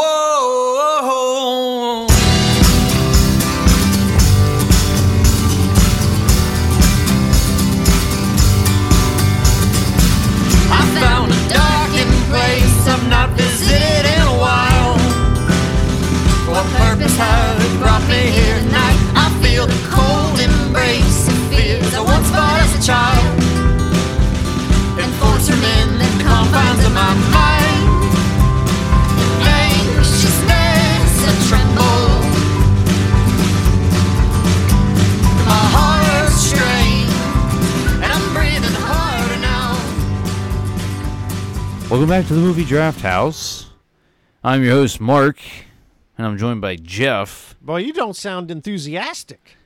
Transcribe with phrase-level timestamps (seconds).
[0.00, 0.39] Whoa.
[42.10, 43.70] Back to the movie Draft House.
[44.42, 45.38] I'm your host, Mark,
[46.18, 47.54] and I'm joined by Jeff.
[47.62, 49.56] Boy, you don't sound enthusiastic.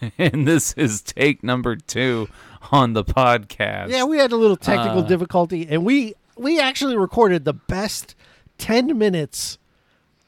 [0.18, 2.28] And this is take number two
[2.72, 3.90] on the podcast.
[3.90, 8.16] Yeah, we had a little technical Uh, difficulty, and we we actually recorded the best
[8.58, 9.56] ten minutes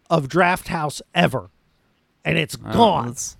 [0.08, 1.50] of Draft House ever,
[2.24, 3.06] and it's Uh, gone.
[3.08, 3.36] Let's,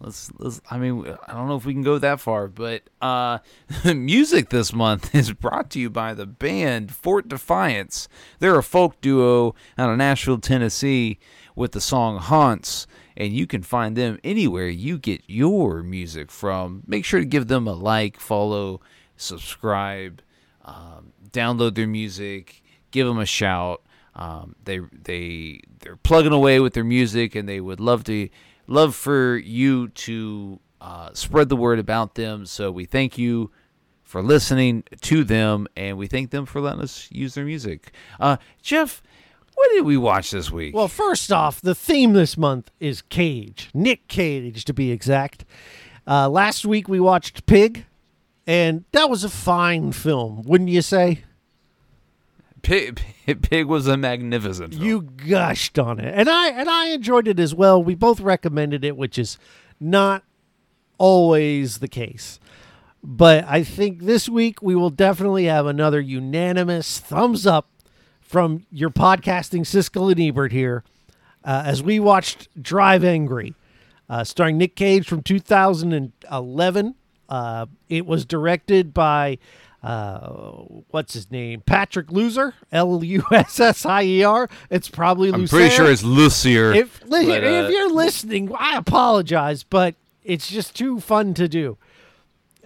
[0.00, 3.38] let's, let's, I mean, I don't know if we can go that far, but uh,
[3.84, 8.08] music this month is brought to you by the band Fort Defiance.
[8.38, 11.18] They're a folk duo out of Nashville, Tennessee,
[11.54, 16.82] with the song Haunts, and you can find them anywhere you get your music from.
[16.86, 18.80] Make sure to give them a like, follow,
[19.16, 20.22] subscribe,
[20.64, 23.82] um, download their music, give them a shout.
[24.14, 28.28] Um, they they they're plugging away with their music, and they would love to
[28.70, 32.46] love for you to uh, spread the word about them.
[32.46, 33.50] So we thank you
[34.02, 37.92] for listening to them, and we thank them for letting us use their music.
[38.18, 39.02] Uh, Jeff,
[39.54, 40.74] what did we watch this week?
[40.74, 45.44] Well, first off, the theme this month is Cage, Nick Cage to be exact.
[46.06, 47.84] Uh, last week we watched Pig,
[48.46, 51.24] and that was a fine film, wouldn't you say?
[52.62, 53.00] Pig,
[53.42, 54.74] Pig was a magnificent.
[54.74, 54.84] Film.
[54.84, 57.82] You gushed on it, and I and I enjoyed it as well.
[57.82, 59.38] We both recommended it, which is
[59.78, 60.24] not
[60.98, 62.38] always the case.
[63.02, 67.70] But I think this week we will definitely have another unanimous thumbs up
[68.20, 70.84] from your podcasting Siskel and Ebert here
[71.44, 73.54] uh, as we watched Drive Angry,
[74.08, 76.94] uh, starring Nick Cage from 2011.
[77.28, 79.38] Uh, it was directed by
[79.82, 80.28] uh,
[80.90, 81.62] what's his name?
[81.64, 84.48] Patrick Loser, L U S S I E R.
[84.68, 86.72] It's probably I'm pretty sure it's Lucier.
[86.72, 91.78] If but, uh, if you're listening, I apologize, but it's just too fun to do.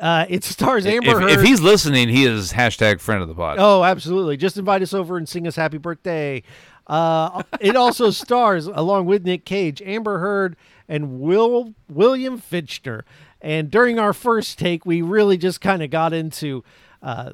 [0.00, 1.30] Uh, it stars Amber if, Heard.
[1.30, 3.58] if he's listening, he is hashtag friend of the pod.
[3.60, 4.36] Oh, absolutely.
[4.36, 6.42] Just invite us over and sing us happy birthday.
[6.88, 10.56] Uh, it also stars, along with Nick Cage, Amber Heard,
[10.88, 13.02] and Will William Fichtner.
[13.41, 16.64] And during our first take, we really just kind of got into
[17.04, 17.31] uh,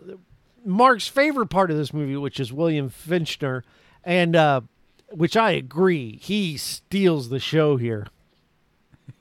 [0.65, 3.63] Mark's favorite part of this movie, which is William Finchner,
[4.05, 4.61] and uh,
[5.11, 8.07] which I agree, he steals the show here.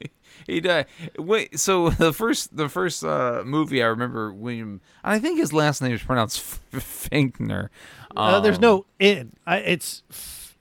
[0.48, 0.88] He died.
[1.20, 4.82] Wait, so the first the first uh, movie I remember William.
[5.04, 6.40] I think his last name is pronounced
[6.74, 7.70] Finkner.
[8.18, 9.34] Uh, there's Um, no N.
[9.46, 10.02] I, it's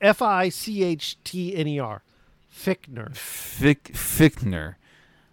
[0.00, 2.02] F I C H T N E R.
[2.54, 3.16] Fickner.
[3.16, 4.74] Fick Fickner.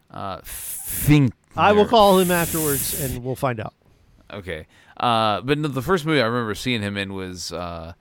[0.09, 1.33] Uh, Fink.
[1.57, 3.73] I will call him afterwards, and we'll find out.
[4.31, 4.67] Okay.
[4.97, 7.93] Uh, but no, the first movie I remember seeing him in was uh,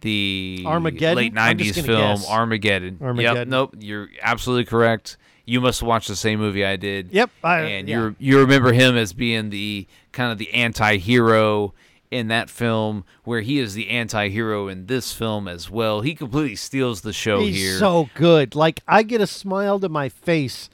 [0.00, 1.16] the Armageddon?
[1.16, 2.28] late I'm just '90s gonna film guess.
[2.30, 2.94] Armageddon.
[2.94, 3.02] Yep.
[3.02, 3.48] Armageddon.
[3.50, 3.74] Nope.
[3.78, 5.16] You're absolutely correct.
[5.44, 7.10] You must have watched the same movie I did.
[7.10, 7.98] Yep, I- and yeah.
[8.00, 11.72] you you remember him as being the kind of the anti-hero
[12.10, 16.00] in that film, where he is the anti-hero in this film as well.
[16.00, 17.78] He completely steals the show He's here.
[17.78, 18.54] so good.
[18.54, 20.70] Like I get a smile to my face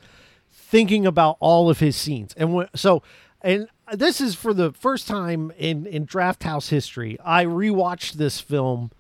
[0.52, 2.34] thinking about all of his scenes.
[2.36, 3.02] And when, so,
[3.42, 7.18] and this is for the first time in in Draft House history.
[7.24, 8.90] I rewatched this film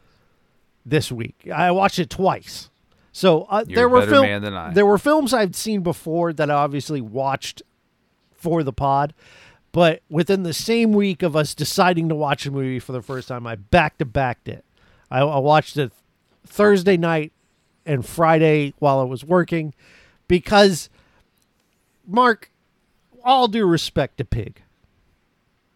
[0.84, 1.48] this week.
[1.52, 2.70] I watched it twice.
[3.12, 4.72] So uh, there were better fil- man than I.
[4.72, 7.62] there were films I'd seen before that I obviously watched
[8.32, 9.14] for the pod.
[9.72, 13.26] But within the same week of us deciding to watch a movie for the first
[13.28, 14.64] time, I back to backed it.
[15.10, 15.92] I, I watched it
[16.46, 17.32] Thursday night
[17.86, 19.74] and Friday while I was working
[20.28, 20.88] because,
[22.06, 22.50] Mark,
[23.24, 24.62] all due respect to Pig,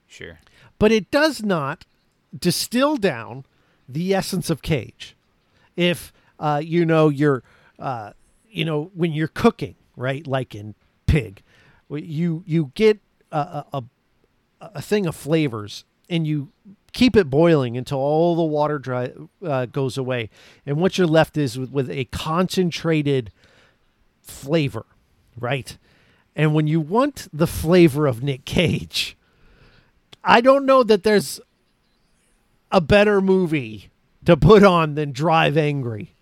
[0.09, 0.39] sure.
[0.79, 1.85] but it does not
[2.37, 3.45] distill down
[3.89, 5.17] the essence of Cage.
[5.77, 7.43] If uh, you know you're,
[7.79, 8.13] uh,
[8.51, 10.27] you know when you're cooking, right?
[10.27, 10.75] Like in
[11.07, 11.43] Pig,
[11.89, 12.99] you you get
[13.33, 13.85] a a,
[14.61, 16.49] a, thing of flavors and you
[16.93, 19.13] keep it boiling until all the water dry
[19.45, 20.31] uh, goes away,
[20.67, 23.31] and what you're left is with, with a concentrated
[24.21, 24.85] flavor,
[25.39, 25.79] right?
[26.37, 29.17] And when you want the flavor of Nick Cage,
[30.29, 31.41] I don't know that there's
[32.71, 33.91] a better movie
[34.27, 36.15] to put on than Drive Angry.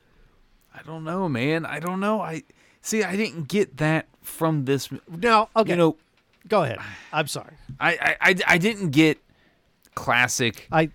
[0.73, 1.67] I don't know, man.
[1.67, 2.21] I don't know.
[2.21, 2.45] I
[2.81, 3.03] see.
[3.03, 4.89] I didn't get that from this.
[5.09, 5.97] Now, okay, You know,
[6.47, 6.79] go ahead.
[7.13, 7.55] I'm sorry.
[7.81, 9.19] I, I, I, I didn't get
[9.97, 10.91] classic I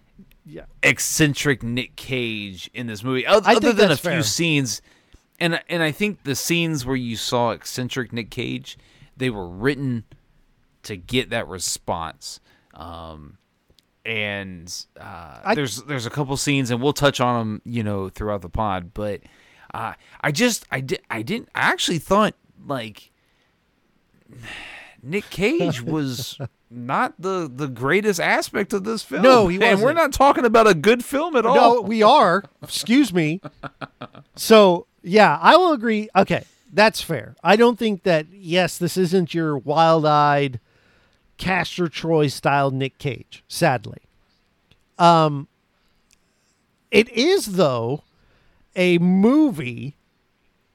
[0.45, 0.65] yeah.
[0.83, 4.23] eccentric Nick Cage in this movie, other, other than a few fair.
[4.23, 4.81] scenes.
[5.37, 8.77] And and I think the scenes where you saw eccentric Nick Cage,
[9.17, 10.05] they were written
[10.83, 12.39] to get that response.
[12.81, 13.37] Um,
[14.05, 18.09] and uh, I- there's there's a couple scenes, and we'll touch on them, you know,
[18.09, 18.93] throughout the pod.
[18.93, 19.21] But
[19.73, 22.33] uh, I just I did I didn't I actually thought
[22.65, 23.11] like
[25.03, 26.37] Nick Cage was
[26.69, 29.21] not the the greatest aspect of this film.
[29.21, 29.97] No, he And we're wasn't.
[29.97, 31.55] not talking about a good film at all.
[31.55, 32.43] No, we are.
[32.63, 33.41] Excuse me.
[34.35, 36.09] So, yeah, I will agree.
[36.15, 36.43] Okay,
[36.73, 37.35] that's fair.
[37.43, 40.59] I don't think that, yes, this isn't your wild eyed
[41.41, 43.97] Castor Troy style Nick Cage, sadly.
[44.99, 45.47] Um,
[46.91, 48.03] it is, though,
[48.75, 49.95] a movie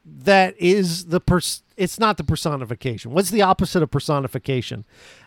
[0.04, 3.12] that is the pers- it's not the personification.
[3.12, 4.84] What's the opposite of personification?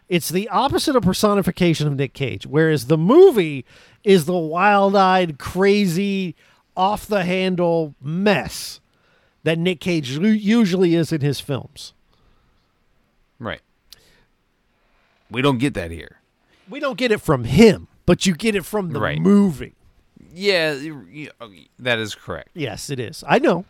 [0.10, 3.64] It's the opposite of personification of Nick Cage, whereas the movie
[4.04, 6.36] is the wild-eyed, crazy,
[6.76, 8.82] off the handle mess
[9.44, 11.94] that Nick Cage usually is in his films.
[13.40, 13.62] Right.
[15.32, 16.18] We don't get that here.
[16.70, 19.20] We don't get it from him, but you get it from the Right.
[19.20, 19.74] movie.
[20.34, 20.76] Yeah,
[21.80, 22.50] that is correct.
[22.54, 23.24] Yes, it is.
[23.28, 23.66] I know.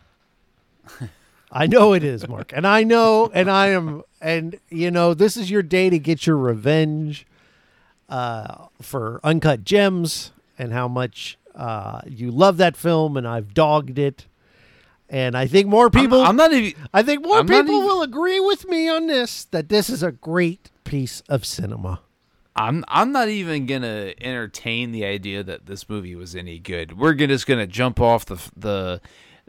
[1.52, 2.52] I know it is, Mark.
[2.54, 6.26] And I know, and I am, and you know, this is your day to get
[6.26, 7.26] your revenge
[8.08, 13.98] uh, for Uncut Gems and how much uh, you love that film, and I've dogged
[13.98, 14.26] it.
[15.08, 16.80] And I think more I'm- people, I'm, not even.
[16.94, 20.02] I think more I'm people even- will agree with me on this that this is
[20.04, 22.00] a great piece of cinema.
[22.56, 22.84] I'm.
[22.88, 26.98] I'm not even gonna entertain the idea that this movie was any good.
[26.98, 29.00] We're gonna- just gonna jump off the the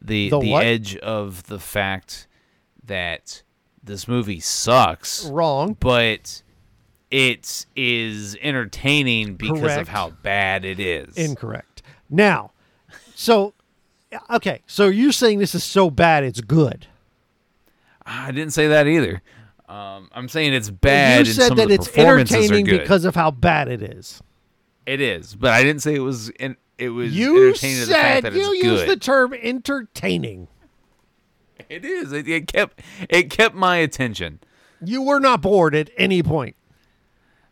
[0.02, 2.28] the The the, edge of the fact
[2.86, 3.42] that
[3.84, 5.26] this movie sucks.
[5.26, 5.76] Wrong.
[5.80, 6.44] but
[7.10, 9.82] it is entertaining because Correct.
[9.82, 11.18] of how bad it is.
[11.18, 11.82] Incorrect.
[12.10, 12.52] Now,
[13.16, 13.54] so
[14.30, 16.86] okay, so you're saying this is so bad it's good.
[18.06, 19.22] I didn't say that either.
[19.71, 21.25] Um, I'm saying it's bad.
[21.27, 24.21] you said some that it's entertaining because of how bad it is.
[24.85, 26.29] it is, but I didn't say it was.
[26.29, 30.47] In, it was You entertaining to the fact said you used the term entertaining.
[31.69, 32.12] It is.
[32.12, 32.81] It, it kept.
[33.09, 34.39] It kept my attention.
[34.83, 36.57] You were not bored at any point.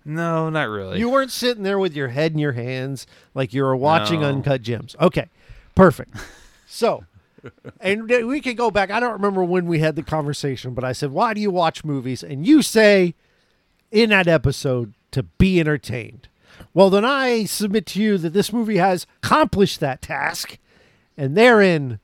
[0.04, 1.00] No, not really.
[1.00, 4.27] You weren't sitting there with your head in your hands like you were watching No.
[4.27, 4.95] Uncut Gems.
[5.00, 5.30] Okay,
[5.75, 6.16] perfect.
[6.71, 7.04] So,
[7.80, 8.92] and we can go back.
[8.92, 11.84] I don't remember when we had the conversation, but I said, "Why do you watch
[11.84, 13.16] movies?" And you say
[13.92, 16.28] in that episode to be entertained.
[16.74, 20.58] Well, then I submit to you that this movie has accomplished that task,
[21.18, 22.00] and therein,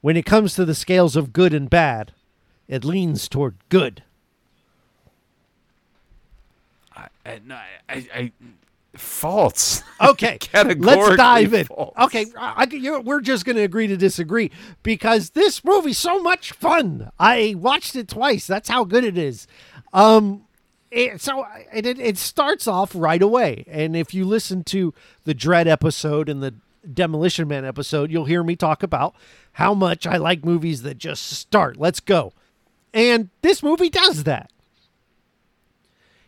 [0.00, 2.12] when it comes to the scales of good and bad,
[2.68, 4.02] it leans toward good.
[6.94, 7.40] I, I,
[7.88, 8.32] I, I,
[8.96, 9.82] false.
[9.98, 10.38] Okay,
[10.76, 11.64] let's dive in.
[11.64, 11.94] false.
[11.98, 14.50] Okay, I, I- you're, we're just going to agree to disagree
[14.82, 17.10] because this movie's so much fun.
[17.18, 18.46] I watched it twice.
[18.46, 19.46] That's how good it is.
[19.94, 20.44] Um,
[20.90, 24.92] it, so it, it starts off right away, and if you listen to
[25.24, 26.54] the Dread episode and the
[26.92, 29.14] Demolition Man episode, you'll hear me talk about
[29.52, 31.78] how much I like movies that just start.
[31.78, 32.34] Let's go,
[32.92, 34.50] and this movie does that.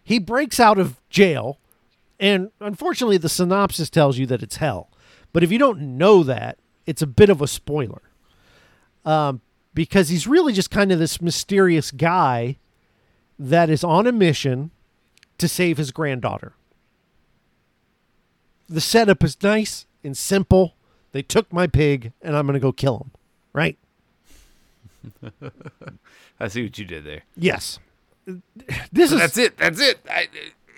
[0.03, 1.59] He breaks out of jail
[2.19, 4.91] and unfortunately, the synopsis tells you that it's hell.
[5.33, 8.03] But if you don't know that, it's a bit of a spoiler.
[9.05, 9.41] Um,
[9.75, 12.57] because he's really just kind of this mysterious guy
[13.39, 14.71] that is on a mission
[15.39, 16.55] to save his granddaughter.
[18.69, 20.75] The setup is nice and simple.
[21.13, 23.11] They took my pig, and I'm going to go kill him.
[23.53, 23.79] Right?
[26.41, 27.23] I see what you did there.
[27.37, 27.79] Yes.
[28.93, 29.57] This is That's it.
[29.57, 30.01] That's it.
[30.11, 30.29] I,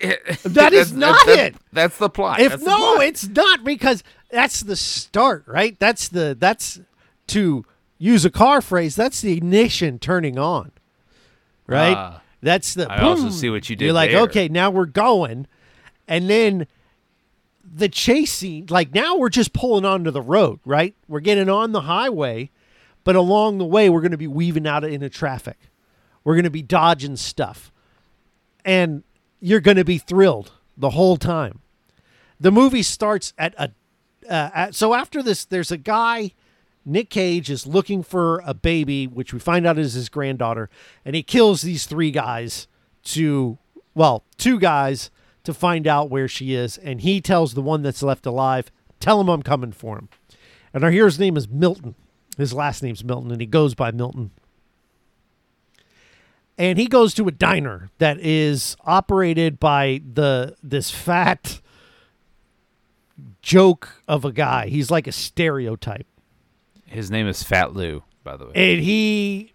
[0.45, 1.57] That is not that's- it.
[1.73, 2.41] That's the plot.
[2.41, 3.05] if That's no plot.
[3.05, 6.81] it's not because that's the start right that's the that's
[7.29, 7.65] to
[7.99, 10.71] use a car phrase that's the ignition turning on
[11.67, 12.23] right Ah.
[12.41, 14.21] that's the I also see what you did you're like there.
[14.23, 15.47] okay now we're going
[16.07, 16.67] and then
[17.73, 21.73] the chase scene like now we're just pulling onto the road right we're getting on
[21.73, 22.51] the highway
[23.05, 25.59] but along the way we're going to be weaving out into traffic
[26.23, 27.73] we're going to be dodging stuff
[28.65, 29.03] and
[29.41, 31.61] you're going to be thrilled the whole time.
[32.39, 33.73] The movie starts at a
[34.29, 36.33] uh, at, so after this, there's a guy.
[36.85, 40.71] Nick Cage is looking for a baby, which we find out is his granddaughter,
[41.05, 42.69] and he kills these three guys
[43.05, 43.59] to,
[43.95, 45.11] well, two guys
[45.45, 49.21] to find out where she is, and he tells the one that's left alive, "Tell
[49.21, 50.09] him I'm coming for him."
[50.73, 51.97] And our hero's name is Milton.
[52.39, 54.31] His last name's Milton, and he goes by Milton.
[56.61, 61.63] And he goes to a diner that is operated by the this fat
[63.41, 64.69] joke of a guy.
[64.69, 66.07] He's like a stereotype.
[66.85, 68.53] His name is Fat Lou, by the way.
[68.55, 69.55] and he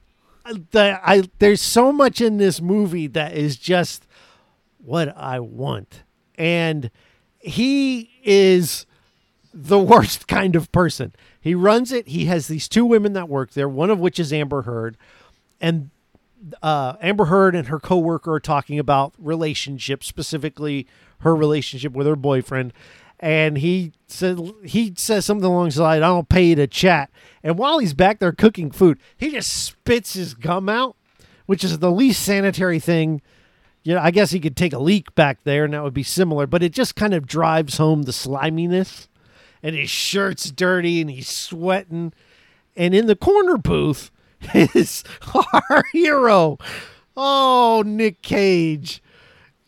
[0.72, 4.08] the I there's so much in this movie that is just
[4.84, 6.02] what I want.
[6.40, 6.90] And
[7.40, 8.88] he is
[9.54, 11.14] the worst kind of person.
[11.40, 12.08] He runs it.
[12.08, 14.98] He has these two women that work there, one of which is Amber Heard.
[15.62, 15.92] And
[16.62, 20.88] uh, Amber Heard and her coworker are talking about relationships, specifically
[21.20, 22.74] her relationship with her boyfriend.
[23.20, 27.10] And he said he says something along the lines, "I don't pay you to chat."
[27.44, 30.96] And while he's back there cooking food, he just spits his gum out,
[31.46, 33.22] which is the least sanitary thing.
[33.84, 36.04] You know, I guess he could take a leak back there, and that would be
[36.04, 36.46] similar.
[36.46, 39.08] But it just kind of drives home the sliminess.
[39.64, 42.14] And his shirt's dirty, and he's sweating.
[42.75, 44.12] And in the corner booth
[44.54, 46.58] is our hero.
[47.18, 49.02] Oh, Nick Cage.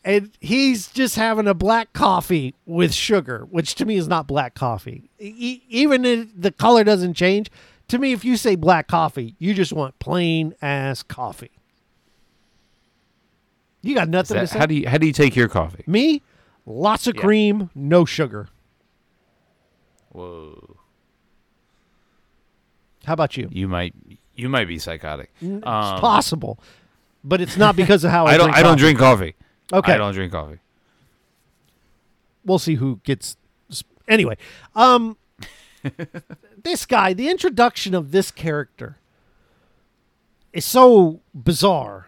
[0.04, 4.56] And he's just having a black coffee with sugar, which to me is not black
[4.56, 5.10] coffee.
[5.20, 7.50] E- even if the color doesn't change,
[7.90, 11.52] to me, if you say black coffee, you just want plain ass coffee.
[13.82, 14.60] You got nothing to say.
[14.60, 15.84] how do you how do you take your coffee?
[15.88, 16.22] me,
[16.66, 17.22] lots of Yeah.
[17.22, 18.50] cream, no sugar.
[20.10, 20.78] Whoa.
[23.06, 23.48] How about you?
[23.52, 23.94] You might
[24.38, 25.32] you might be psychotic.
[25.42, 26.60] it's Um, possible,
[27.24, 28.80] but it's not because of how I, I don't drink I don't coffee.
[28.82, 29.36] drink coffee.
[29.74, 30.60] Okay, I don't drink coffee.
[32.46, 33.36] we'll see who gets.
[34.08, 34.38] Anyway,
[34.76, 35.18] um,
[36.64, 38.98] this guy, the introduction of this character
[40.54, 42.08] is so bizarre,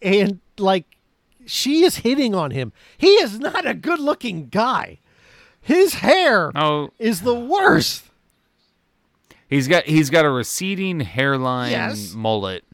[0.00, 0.86] and like
[1.46, 2.72] she is hitting on him.
[2.96, 4.98] He is not a good-looking guy.
[5.60, 8.04] His hair Oh, is the worst.
[9.50, 12.14] He's got he's got a receding hairline Yes.
[12.14, 12.64] mullet,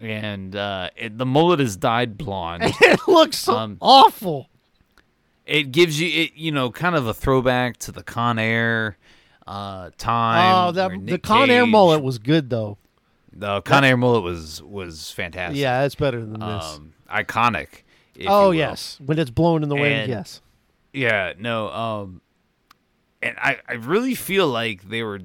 [0.00, 2.64] and uh, it, the mullet is dyed blonde.
[2.80, 4.48] it looks so Um, awful.
[5.46, 8.98] it gives you it you know kind of a throwback to the Con Air
[9.46, 10.68] uh, time.
[10.68, 12.76] Oh, that the Con Air mullet was good though.
[13.32, 15.58] The Con Air mullet was was fantastic.
[15.58, 16.64] Yeah, it's better than this.
[16.64, 17.68] um, iconic.
[18.14, 20.40] if you oh yes, when it's blown in the wind, And- yes.
[20.92, 22.20] Yeah, no, um
[23.22, 25.20] and I I really feel like they were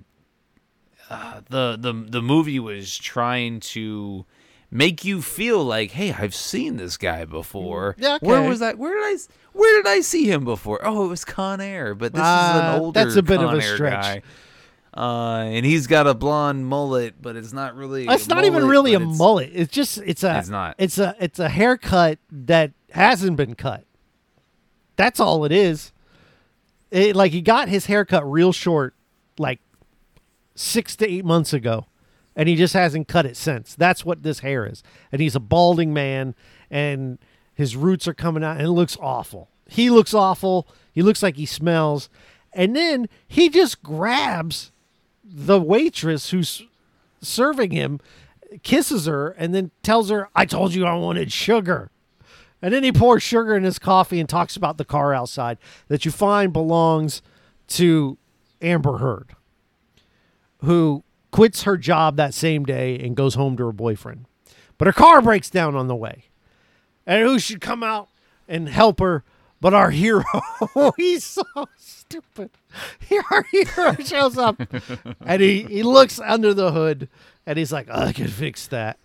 [1.09, 4.25] uh, the the the movie was trying to
[4.71, 8.77] make you feel like, "Hey, I've seen this guy before." Yeah, Where was that?
[8.77, 9.17] Where did I?
[9.53, 10.79] where did I see him before?
[10.83, 13.51] Oh, it was Con Air, but this is Ah, an older that's a bit of
[13.53, 14.01] a Air stretch.
[14.03, 14.21] guy.
[14.95, 18.07] Uh, and he's got a blonde mullet, but it's not really.
[18.07, 19.51] It's not even really a it's- mullet.
[19.53, 20.75] It's just it's a It's not.
[20.79, 23.83] It's a it's a haircut that hasn't been cut.
[24.95, 25.91] That's all it is.
[26.89, 28.95] It, like he got his haircut real short,
[29.37, 29.59] like
[30.57, 31.85] six to eight months ago,
[32.35, 33.75] and he just hasn't cut it since.
[33.75, 34.83] That's what this hair is.
[35.11, 36.35] And he's a balding man,
[36.69, 37.19] and
[37.53, 39.49] his roots are coming out, and it looks awful.
[39.69, 40.67] He looks awful.
[40.91, 42.09] He looks like he smells,
[42.53, 44.71] and then he just grabs
[45.23, 46.63] the waitress who's
[47.21, 47.99] serving him,
[48.63, 51.91] kisses her, and then tells her, I told you I wanted sugar.
[52.61, 55.59] And then he pours sugar in his coffee and talks about the car outside
[55.89, 57.21] that you find belongs
[57.67, 58.17] to
[58.61, 59.35] Amber Heard,
[60.59, 64.25] who quits her job that same day and goes home to her boyfriend.
[64.77, 66.25] But her car breaks down on the way.
[67.05, 68.09] And who should come out
[68.47, 69.23] and help her
[69.61, 70.23] but our hero?
[70.97, 71.43] He's so
[71.77, 72.51] stupid.
[73.31, 74.61] Our hero shows up
[75.25, 77.07] and he, he looks under the hood
[77.45, 78.97] and he's like, oh, I can fix that.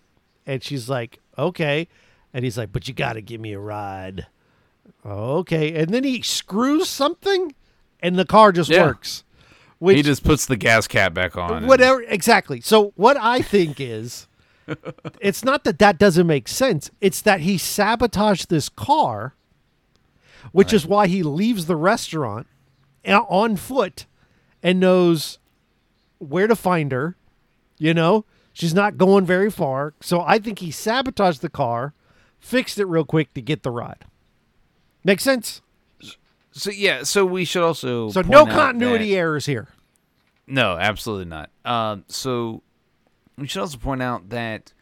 [0.46, 1.88] And she's like, okay.
[2.34, 4.26] And he's like, but you got to give me a ride.
[5.06, 5.74] Okay.
[5.74, 7.54] And then he screws something
[8.00, 8.86] and the car just Yeah.
[8.86, 9.24] works.
[9.82, 11.54] Which, He just puts the gas cap back on.
[11.54, 12.60] and- whatever exactly.
[12.60, 14.28] So what i think is
[15.20, 16.88] it's not that that doesn't make sense.
[17.00, 19.34] It's that he sabotaged this car
[20.52, 22.46] which is why he leaves the restaurant
[23.04, 24.06] uh, on foot
[24.62, 25.40] and knows
[26.18, 27.16] where to find her
[27.76, 28.24] you know?
[28.52, 29.94] She's not going very far.
[30.00, 31.92] So i think he sabotaged the car
[32.38, 34.04] fixed it real quick to get the ride.
[35.02, 35.60] Makes sense
[36.52, 39.68] So yeah, so we should also so no continuity errors here
[40.46, 41.50] No, absolutely not.
[41.64, 42.62] Um, so
[43.38, 44.72] we should also point out that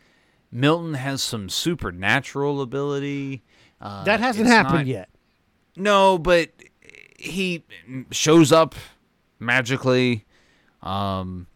[0.50, 3.42] Milton has some supernatural ability.
[3.80, 5.08] Uh, that hasn't happened not- yet
[5.76, 6.50] No, but
[7.16, 7.64] he
[8.10, 8.74] shows up
[9.38, 10.24] magically.
[10.82, 11.46] Um,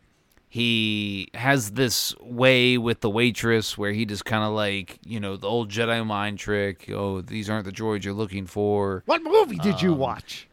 [0.55, 5.37] he has this way with the waitress where he just kind of like you know
[5.37, 6.89] the old Jedi mind trick.
[6.91, 9.03] Oh, these aren't the droids you're looking for.
[9.05, 10.47] what movie did Um, you watch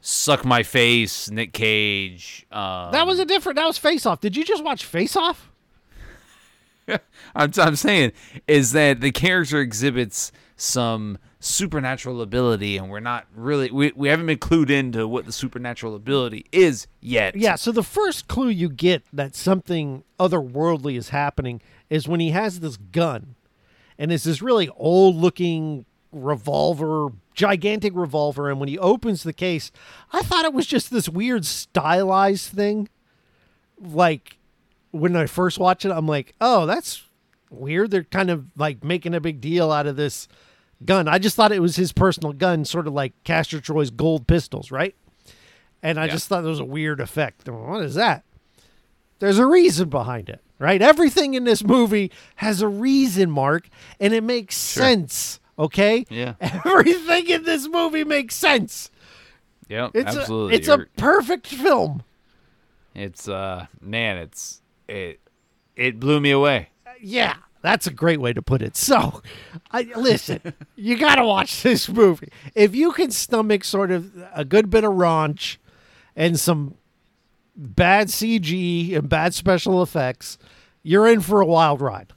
[0.00, 2.46] suck my face, Nick Cage.
[2.52, 3.56] Um, That was a different.
[3.56, 4.20] That was Face Off.
[4.20, 5.50] Did you just watch Face Off?
[7.34, 8.12] I'm, I'm saying
[8.46, 14.26] is that the character exhibits some supernatural ability, and we're not really we, we haven't
[14.26, 17.34] been clued into what the supernatural ability is yet.
[17.34, 17.56] Yeah.
[17.56, 22.60] So the first clue you get that something otherworldly is happening is when he has
[22.60, 23.34] this gun,
[23.98, 28.50] and it's this really old-looking revolver, gigantic revolver.
[28.50, 29.72] And when he opens the case,
[30.12, 32.88] I thought it was just this weird stylized thing.
[33.80, 34.36] Like
[34.90, 37.04] when I first watched it, I'm like, oh, that's
[37.48, 37.90] weird.
[37.90, 40.28] They're kind of like making a big deal out of this
[40.84, 41.08] gun.
[41.08, 44.70] I just thought it was his personal gun, sort of like Castor Troy's gold pistols,
[44.70, 44.94] right?
[45.82, 46.12] And I Yeah.
[46.12, 47.48] just thought it was a weird effect.
[47.48, 48.24] What is that?
[49.18, 50.80] There's a reason behind it, right?
[50.80, 53.68] Everything in this movie has a reason, Mark,
[53.98, 55.40] and it makes sense.
[55.58, 56.34] Okay, Yeah.
[56.40, 58.90] everything in this movie makes sense.
[59.68, 59.90] Yep.
[59.94, 60.54] It's absolutely.
[60.54, 62.02] a, it's a You're- perfect film.
[62.94, 65.20] it's uh man, it's it
[65.76, 66.70] it blew me away.
[67.00, 68.76] Yeah, that's a great way to put it.
[68.76, 69.22] So,
[69.70, 70.40] I listen.
[70.76, 74.84] you got to watch this movie if you can stomach sort of a good bit
[74.84, 75.58] of raunch
[76.16, 76.74] and some
[77.56, 80.38] bad CG and bad special effects.
[80.82, 82.12] You're in for a wild ride.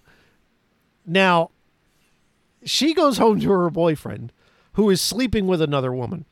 [1.06, 1.52] Now,
[2.64, 4.32] she goes home to her boyfriend,
[4.74, 6.26] who is sleeping with another woman.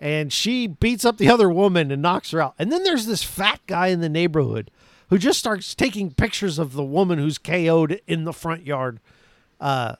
[0.00, 2.54] And she beats up the other woman and knocks her out.
[2.58, 4.70] And then there's this fat guy in the neighborhood
[5.12, 8.98] who just starts taking pictures of the woman who's KO'd in the front yard
[9.60, 9.96] uh,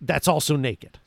[0.00, 0.98] that's also naked.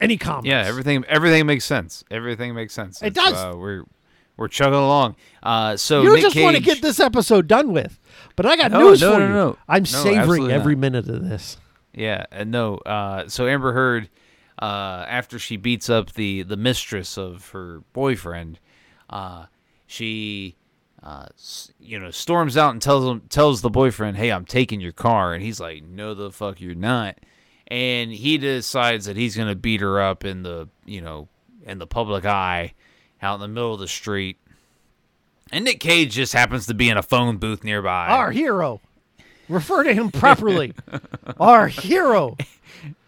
[0.00, 0.46] Any comments?
[0.48, 2.04] Yeah, everything everything makes sense.
[2.10, 3.02] Everything makes sense.
[3.02, 3.34] It It's, does.
[3.34, 3.84] Uh, we're
[4.38, 5.16] we're chugging along.
[5.42, 8.00] Uh, so You Nick just want to get this episode done with.
[8.34, 9.32] But I got No, news no, for no, you.
[9.34, 9.58] no.
[9.68, 10.80] I'm No, savoring every not.
[10.80, 11.58] minute of this.
[11.92, 12.76] Yeah, uh, no.
[12.78, 14.08] Uh, so Amber Heard,
[14.62, 18.58] uh, after she beats up the the mistress of her boyfriend,
[19.10, 19.46] uh,
[19.88, 20.54] she,
[21.02, 21.26] uh,
[21.80, 25.34] you know, storms out and tells him tells the boyfriend, "Hey, I'm taking your car,"
[25.34, 27.16] and he's like, "No, the fuck, you're not."
[27.66, 31.28] And he decides that he's gonna beat her up in the you know
[31.66, 32.74] in the public eye,
[33.20, 34.36] out in the middle of the street.
[35.50, 38.08] And Nick Cage just happens to be in a phone booth nearby.
[38.08, 38.82] Our hero.
[39.48, 40.74] Refer to him properly.
[41.40, 42.36] Our hero.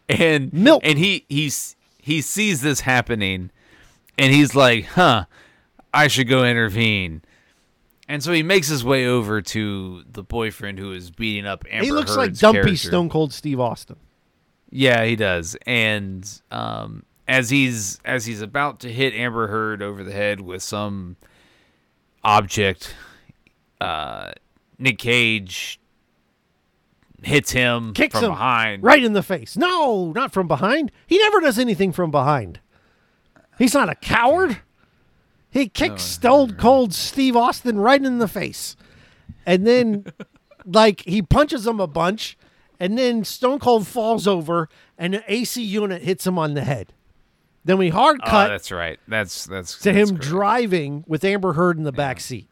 [0.09, 0.81] and Milk.
[0.85, 3.51] and he he's he sees this happening
[4.17, 5.27] and he's like huh
[5.95, 7.23] i should go intervene
[8.09, 11.77] and so he makes his way over to the boyfriend who is beating up Amber
[11.79, 11.85] Heard.
[11.85, 12.77] he looks like dumpy character.
[12.77, 13.97] Stone Cold Steve Austin.
[14.71, 20.03] yeah he does and um as he's as he's about to hit amber heard over
[20.03, 21.17] the head with some
[22.25, 22.95] object
[23.81, 24.33] uh
[24.79, 25.79] nick cage
[27.23, 29.55] hits him Kicks from him behind right in the face.
[29.57, 30.91] No, not from behind.
[31.07, 32.61] He never does anything from behind.
[33.59, 34.61] He's not a coward.
[35.51, 38.77] He kicks Stone Cold Steve Austin right in the face.
[39.45, 40.07] And then,
[40.65, 42.39] like, he punches him a bunch,
[42.79, 46.93] and then Stone Cold falls over, and an AC unit hits him on the head.
[47.65, 50.31] Then we hard oh, cut that's right that's that's to that's him correct.
[50.31, 52.49] driving with Amber Heard in the back seat.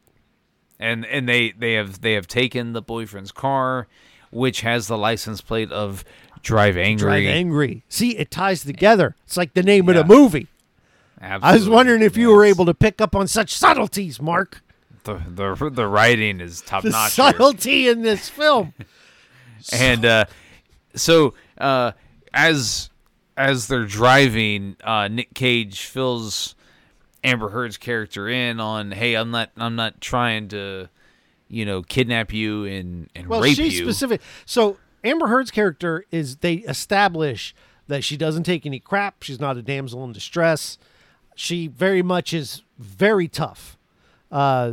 [0.78, 3.88] and and they they have they have taken the boyfriend's car
[4.30, 6.04] which has the license plate of
[6.42, 7.84] drive angry Drive angry.
[7.88, 8.70] See, it ties eh.
[8.70, 9.16] together.
[9.24, 10.02] It's like the name of Yeah.
[10.02, 10.48] the movie.
[11.20, 14.62] I was wondering if you were able to pick up on such subtleties, Mark.
[15.04, 17.24] the, the the writing is top The notch here.
[17.26, 18.74] subtlety in this film.
[19.72, 20.24] and uh
[20.94, 21.92] so uh
[22.32, 22.90] as
[23.36, 26.54] as they're driving uh Nick Cage fills
[27.24, 30.88] Amber Heard's character in on hey I'm not I'm not trying to
[31.48, 34.20] you know kidnap you and and Well, rape she's you specific.
[34.46, 37.54] So Amber Heard's character is they establish
[37.88, 39.22] that she doesn't take any crap.
[39.22, 40.78] She's not a damsel in distress.
[41.38, 43.78] She very much is very tough.
[44.28, 44.72] Uh,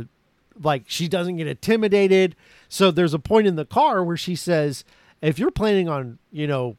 [0.60, 2.34] like she doesn't get intimidated.
[2.68, 4.82] So there's a point in the car where she says,
[5.22, 6.76] "If you're planning on, you know,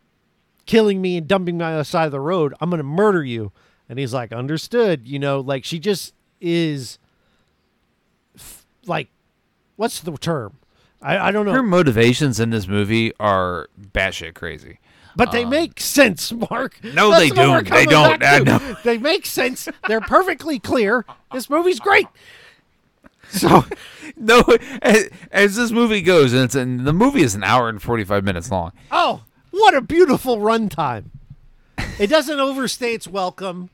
[0.65, 3.23] killing me and dumping me on the side of the road, I'm going to murder
[3.23, 3.53] you."
[3.87, 6.99] And he's like, "Understood." You know, like she just is,
[8.35, 9.07] f- like,
[9.77, 10.57] what's the term?
[11.01, 11.53] I, I don't know.
[11.53, 14.79] her motivations in this movie are batshit crazy
[15.17, 16.79] But they make sense, Mark.
[16.83, 17.69] Um, No, That's they don't.
[17.69, 18.19] They don't.
[18.19, 18.75] back I know.
[18.83, 19.67] They make sense.
[19.87, 21.05] They're perfectly clear.
[21.33, 22.07] This movie's great.
[23.29, 23.65] So
[24.15, 24.41] No,
[24.81, 28.03] as, as this movie goes, and it's and the movie is an hour and forty
[28.03, 28.71] five minutes long.
[28.91, 31.05] Oh, what a beautiful runtime.
[31.99, 33.69] It doesn't overstay its welcome.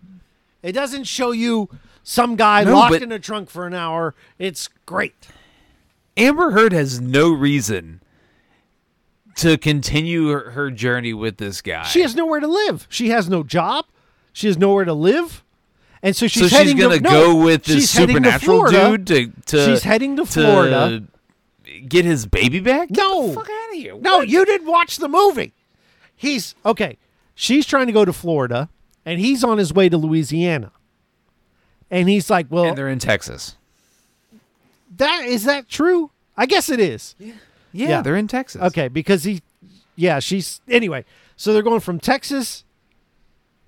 [0.62, 1.70] It doesn't show you
[2.04, 4.16] some guy No, locked in a trunk for an hour.
[4.40, 5.28] It's great.
[6.18, 8.02] Amber Heard has no reason
[9.38, 11.84] to continue her, her journey with this guy.
[11.84, 12.86] She has nowhere to live.
[12.90, 13.86] She has no job.
[14.32, 15.44] She has nowhere to live,
[16.02, 18.98] and so she's so she's gonna to, no, go with this to supernatural Florida.
[18.98, 19.08] dude
[19.46, 21.04] to to she's heading to to Florida.
[21.88, 22.90] get his baby back.
[22.90, 23.28] Get No.
[23.28, 23.96] the fuck out of here.
[24.00, 24.30] No, What?
[24.30, 25.54] you didn't watch the movie.
[26.16, 26.98] He's okay.
[27.36, 28.70] She's trying to go to Florida,
[29.06, 30.72] and he's on his way to Louisiana.
[31.92, 33.56] And he's like, "Well, And they're in Texas.
[34.98, 36.12] that is that true?
[36.36, 37.34] I guess it is." Yeah,
[37.74, 38.02] Yeah.
[38.02, 38.62] they're in Texas.
[38.62, 39.42] Okay, because he,
[39.96, 41.06] yeah, she's anyway.
[41.36, 42.64] So they're going from Texas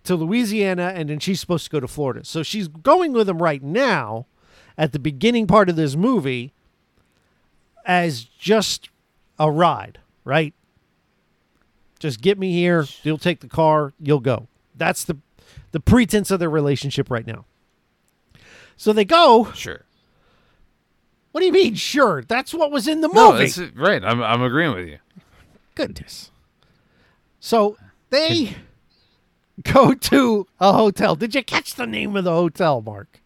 [0.03, 2.23] to Louisiana, and then she's supposed to go to Florida.
[2.23, 4.27] So she's going with him right now,
[4.77, 6.53] at the beginning part of this movie,
[7.85, 8.89] as just
[9.39, 10.53] a ride, right?
[11.99, 12.85] Just get me here.
[13.03, 13.93] You'll take the car.
[13.99, 14.47] You'll go.
[14.75, 15.17] That's the
[15.71, 17.45] the pretense of their relationship right now.
[18.77, 19.51] So they go.
[19.53, 19.84] Sure.
[21.35, 21.75] What do you mean?
[21.75, 23.19] Sure, that's what was in the movie.
[23.19, 24.01] No, that's right.
[24.05, 24.99] I'm I'm agreeing with you.
[25.75, 26.31] goodness.
[27.41, 27.75] So
[28.09, 28.55] they
[29.63, 31.17] go to a hotel.
[31.17, 33.19] Did you catch the name of the hotel, Mark?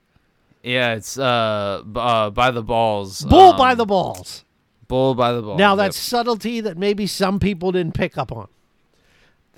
[0.64, 3.22] Yeah, it's uh, b- uh by the balls.
[3.26, 4.44] Bull um, by the balls.
[4.88, 5.60] bull by the balls.
[5.60, 5.94] Now yep.
[5.94, 8.48] subtlety that maybe some people didn't pick up on.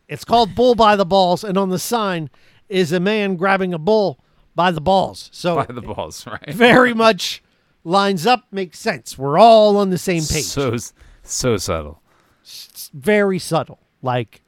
[0.10, 2.30] It's called bull by the balls, and on the sign
[2.68, 4.20] is a man grabbing a bull
[4.56, 5.30] by the balls.
[5.32, 6.54] So by the balls, right?
[6.54, 7.42] very much
[7.84, 9.17] lines up, makes sense.
[9.17, 10.44] We're all on the same page.
[10.46, 10.76] So
[11.24, 12.02] so subtle.
[12.41, 13.80] It's very subtle.
[14.02, 14.41] Like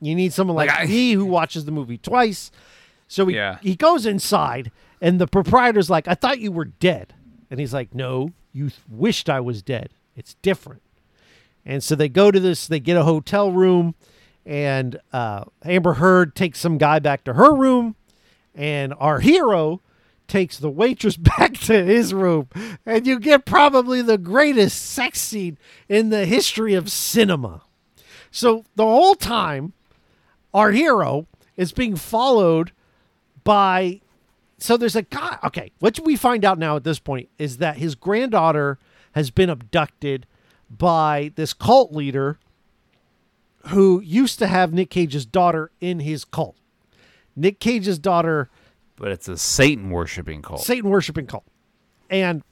[0.00, 2.50] you need someone like, Like I- me who watches the movie twice.
[3.08, 3.58] So he Yeah.
[3.62, 7.14] he goes inside and the proprietor's like, "I thought you were dead."
[7.50, 9.90] And he's like, "No, you wished I was dead.
[10.16, 10.82] It's different."
[11.66, 13.94] And so they go to this, they get a hotel room
[14.46, 17.96] and uh, Amber Heard takes some guy back to her room
[18.54, 19.80] and our hero
[20.30, 22.48] takes the waitress back to his room
[22.86, 27.62] and you get probably the greatest sex scene in the history of cinema
[28.30, 29.72] so the whole time
[30.54, 32.72] our hero is being followed
[33.44, 34.00] by
[34.58, 37.76] so there's a guy okay what we find out now at this point is that
[37.76, 38.78] his granddaughter
[39.12, 40.26] has been abducted
[40.70, 42.38] by this cult leader
[43.68, 46.56] who used to have Nick Cage's daughter in his cult.
[47.36, 48.48] Nick Cage's daughter
[49.00, 50.60] But it's a Satan worshiping cult.
[50.60, 51.44] Satan worshiping cult.
[52.10, 52.42] And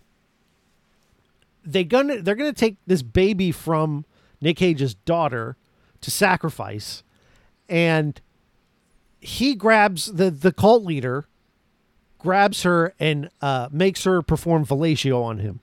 [1.62, 4.06] they gonna they're gonna take this baby from
[4.40, 5.58] Nick Cage's daughter
[6.00, 7.02] to sacrifice,
[7.68, 8.18] and
[9.20, 11.28] he grabs the the cult leader,
[12.16, 15.60] grabs her and uh, makes her perform fellatio on him.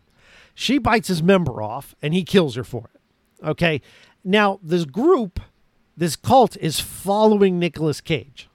[0.53, 3.45] She bites his member off, and he kills her for it.
[3.47, 3.81] Okay,
[4.23, 5.39] now this group,
[5.97, 8.49] this cult is following Nicolas Cage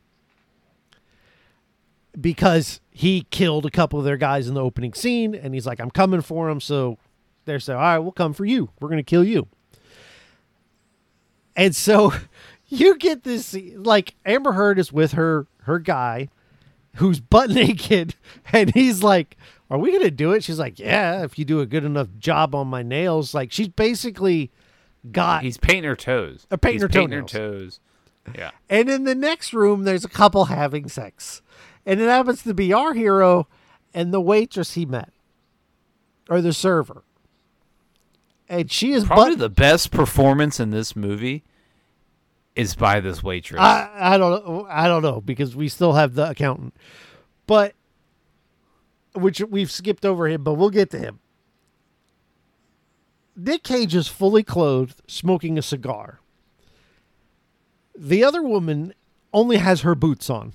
[2.18, 5.80] because he killed a couple of their guys in the opening scene and he's like
[5.80, 6.98] i'm coming for him so
[7.44, 9.46] they're saying all right we'll come for you we're going to kill you
[11.56, 12.12] and so
[12.68, 16.28] you get this like amber heard is with her her guy
[16.96, 18.14] who's butt naked
[18.52, 19.36] and he's like
[19.70, 22.08] are we going to do it she's like yeah if you do a good enough
[22.18, 24.50] job on my nails like she's basically
[25.10, 26.46] got He's painting her toes.
[26.50, 27.80] Uh, painting He's her painting her toes.
[28.34, 28.50] Yeah.
[28.68, 31.42] And in the next room, there's a couple having sex.
[31.90, 33.48] And it happens to be our hero
[33.92, 35.12] and the waitress he met,
[36.28, 37.02] or the server.
[38.48, 41.42] And she is Probably but the best performance in this movie
[42.54, 43.60] is by this waitress.
[43.60, 44.68] I, I don't know.
[44.70, 46.76] I don't know because we still have the accountant,
[47.48, 47.74] but
[49.14, 51.18] which we've skipped over him, but we'll get to him.
[53.34, 56.20] Nick Cage is fully clothed, smoking a cigar.
[57.98, 58.94] The other woman
[59.32, 60.52] only has her boots on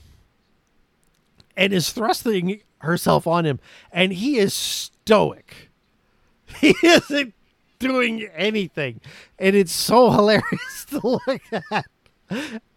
[1.58, 3.60] and is thrusting herself on him,
[3.92, 5.70] and he is stoic.
[6.62, 7.34] He isn't
[7.80, 9.02] doing anything,
[9.40, 11.42] and it's so hilarious to look
[11.72, 11.86] at.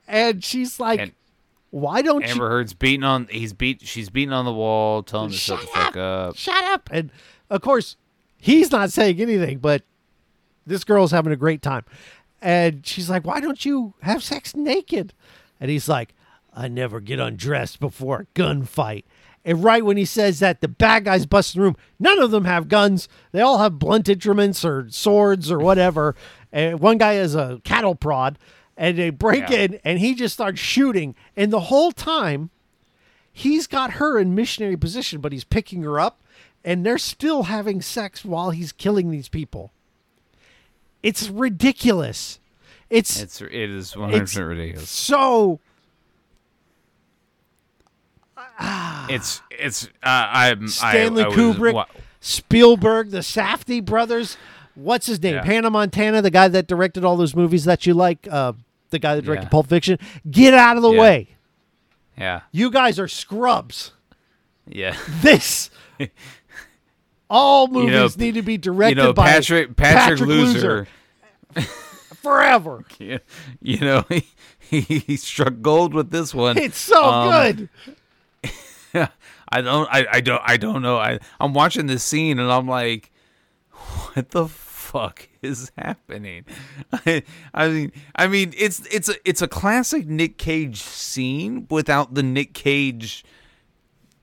[0.09, 1.13] And she's like, And
[1.71, 3.29] "Why don't you Amber Heard's beating on.
[3.31, 3.83] He's beat.
[3.87, 6.37] She's beating on the wall, telling him to shut the fuck up.
[6.37, 6.89] shut up.
[6.91, 7.11] And
[7.51, 7.97] of course,
[8.39, 9.83] he's not saying anything, but
[10.67, 11.85] this girl's having a great time.
[12.41, 15.13] And she's like, Why don't you have sex naked?
[15.61, 16.15] And he's like,
[16.59, 19.05] I never get undressed before a gunfight.
[19.45, 21.77] And right when he says that, the bad guys bust in the room.
[22.01, 23.09] None of them have guns.
[23.33, 26.17] They all have blunt instruments or swords or whatever.
[26.53, 28.39] And one guy has a cattle prod.
[28.77, 29.57] And they break Yeah.
[29.61, 31.15] in and he just starts shooting.
[31.37, 32.51] And the whole time,
[33.33, 36.21] he's got her in missionary position, but he's picking her up,
[36.65, 39.73] and they're still having sex while he's killing these people.
[41.03, 42.41] It's ridiculous.
[42.91, 44.91] It's, It's it is one hundred percent ridiculous.
[44.91, 45.61] so
[48.61, 51.87] It's it's uh, I'm Stanley I, I Kubrick, wa-
[52.21, 54.37] Spielberg, the Safdie brothers.
[54.75, 55.35] What's his name?
[55.35, 55.45] Yeah.
[55.45, 58.27] Hannah Montana, the guy that directed all those movies that you like.
[58.31, 58.53] Uh,
[58.91, 59.51] the guy that directed Yeah.
[59.51, 59.99] Pulp Fiction.
[60.31, 61.01] Get out of the Yeah.
[61.01, 61.29] way.
[62.17, 62.41] Yeah.
[62.53, 63.93] You guys are scrubs.
[64.69, 64.97] Yeah.
[65.21, 65.71] This.
[67.31, 70.87] All movies know- need to be You directed know, by Patrick Patrick, Loser.
[72.23, 72.85] forever.
[72.99, 73.21] You,
[73.63, 74.05] you know,
[74.61, 76.59] he, he struck gold with this one.
[76.59, 77.69] It's so Um, good.
[79.51, 80.99] I don't I, I don't I don't know.
[80.99, 83.11] I I'm watching this scene and I'm like
[83.71, 86.45] what the fuck is happening?
[86.93, 87.23] I,
[87.55, 92.23] I mean I mean it's it's a it's a classic Nick Cage scene without the
[92.23, 93.25] Nick Cage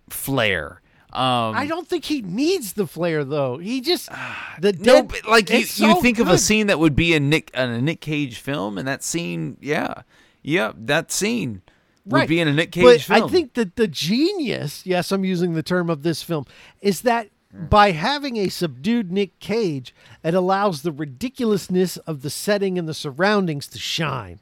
[0.10, 0.82] flair.
[1.14, 3.58] Um I don't think he needs the flair though.
[3.58, 4.10] He just
[4.60, 6.96] the no, dead, but like you, it's you so think of a scene that would
[6.96, 10.02] be a Nick a Nick Cage film, and that scene, yeah,
[10.42, 11.62] yeah, that scene
[12.06, 13.24] would be in a Nick Cage but film.
[13.24, 16.46] I think that the genius, yes, I'm using the term of this film,
[16.82, 22.78] is that by having a subdued Nick Cage, it allows the ridiculousness of the setting
[22.78, 24.40] and the surroundings to shine.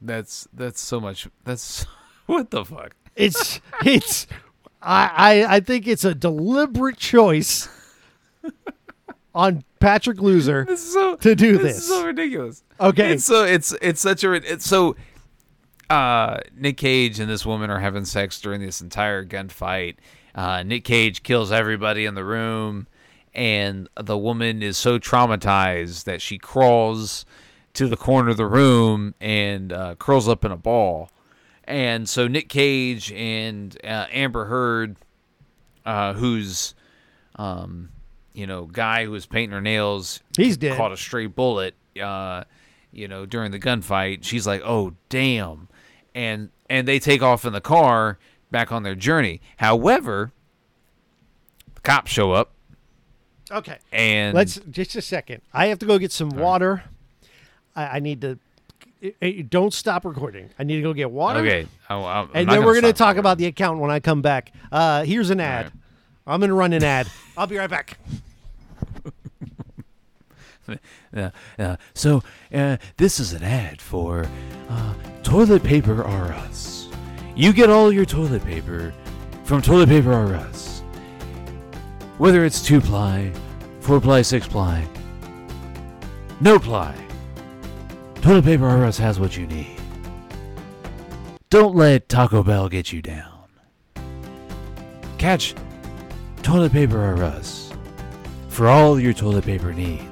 [0.00, 1.28] That's that's so much.
[1.44, 1.84] That's
[2.26, 2.94] what the fuck.
[3.16, 4.26] It's it's
[4.80, 7.68] I, I I think it's a deliberate choice
[9.34, 11.62] on Patrick Loser so to do this.
[11.62, 11.78] this.
[11.78, 12.64] is so ridiculous.
[12.80, 13.12] Okay.
[13.12, 14.96] it's so it's it's such a it's so.
[15.90, 19.96] Uh, Nick Cage and this woman are having sex during this entire gunfight.
[20.34, 22.86] Uh, Nick Cage kills everybody in the room,
[23.32, 27.24] and the woman is so traumatized that she crawls
[27.72, 31.10] to the corner of the room and uh, curls up in a ball.
[31.64, 34.96] And so Nick Cage and uh, Amber Heard,
[35.84, 36.74] uh, who's,
[37.36, 37.90] um,
[38.38, 40.76] you know, guy who was painting her nails, He's dead.
[40.76, 42.44] caught a stray bullet, uh,
[42.92, 44.22] you know, during the gunfight.
[44.22, 45.68] She's like, "Oh, damn,"
[46.14, 48.18] and and they take off in the car
[48.50, 49.40] back on their journey.
[49.56, 50.30] However,
[51.74, 52.52] the cops show up
[53.50, 53.78] Okay.
[53.92, 55.42] and Let's just a second.
[55.52, 56.84] I have to go get some water.
[57.74, 58.38] I, I need to.
[59.02, 60.50] eh, eh, Don't stop recording.
[60.58, 61.40] I need to go get water.
[61.40, 63.18] okay, I, I, I'm And then we're gonna going to talk recording.
[63.20, 64.52] about the account when I come back.
[64.70, 65.64] Uh, here's an ad.
[65.66, 65.72] right.
[66.26, 67.06] I'm going to run an ad.
[67.38, 67.98] I'll be right back.
[71.16, 74.26] Uh, uh, so, uh, this is an ad for
[74.68, 76.88] uh, Toilet Paper R Us.
[77.34, 78.92] You get all your toilet paper
[79.44, 80.80] from Toilet Paper R Us.
[82.18, 83.32] Whether it's two ply,
[83.80, 84.86] four ply, six ply,
[86.40, 86.94] no ply,
[88.16, 89.80] Toilet Paper R Us has what you need.
[91.50, 93.48] Don't let Taco Bell get you down.
[95.16, 95.54] Catch
[96.42, 97.72] Toilet Paper R Us
[98.48, 100.07] for all your toilet paper needs.